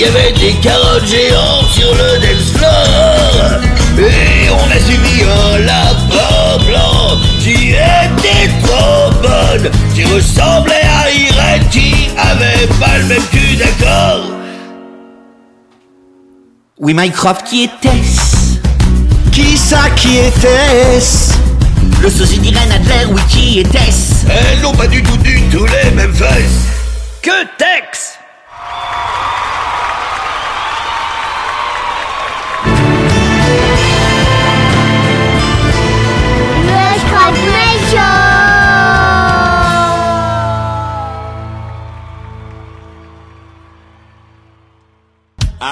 Il 0.01 0.07
y 0.07 0.09
avait 0.09 0.33
des 0.33 0.55
carottes 0.63 1.05
géantes 1.05 1.69
sur 1.69 1.95
le 1.95 2.19
dance 2.21 2.53
floor. 2.55 3.61
Et 3.99 4.49
on 4.49 4.71
a 4.71 4.81
suivi 4.81 5.25
un 5.25 5.59
lapin 5.59 6.65
blanc 6.65 7.19
qui 7.39 7.73
était 7.73 8.49
trop 8.63 9.11
bonne. 9.21 9.71
Qui 9.95 10.05
ressemblait 10.05 10.87
à 10.87 11.11
Irène 11.11 11.69
qui 11.69 12.09
avait 12.17 12.67
pas 12.81 12.97
le 12.97 13.05
même 13.09 13.23
cul, 13.31 13.57
d'accord? 13.57 14.23
Oui, 16.79 16.95
Mycroft, 16.95 17.43
qui 17.47 17.65
était-ce? 17.65 18.57
Qui 19.33 19.59
ça 19.59 19.91
qui 19.97 20.17
était-ce? 20.17 21.35
Le 22.01 22.09
sosie 22.09 22.39
d'Irène 22.39 22.73
Adler, 22.73 23.05
oui, 23.11 23.21
qui 23.29 23.59
était-ce? 23.59 24.25
Elles 24.31 24.63
n'ont 24.63 24.73
pas 24.73 24.87
du 24.87 25.03
tout 25.03 25.19
du 25.19 25.43
tout 25.51 25.67
les 25.67 25.91
mêmes 25.91 26.15
fesses. 26.15 26.65
Que 27.21 27.45
Tex 27.59 28.17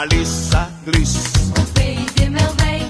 Alice, 0.00 0.50
ça 0.52 0.70
glisse. 0.86 1.50
Au 1.56 1.62
pays 1.76 2.06
des 2.16 2.28
merveilles, 2.28 2.86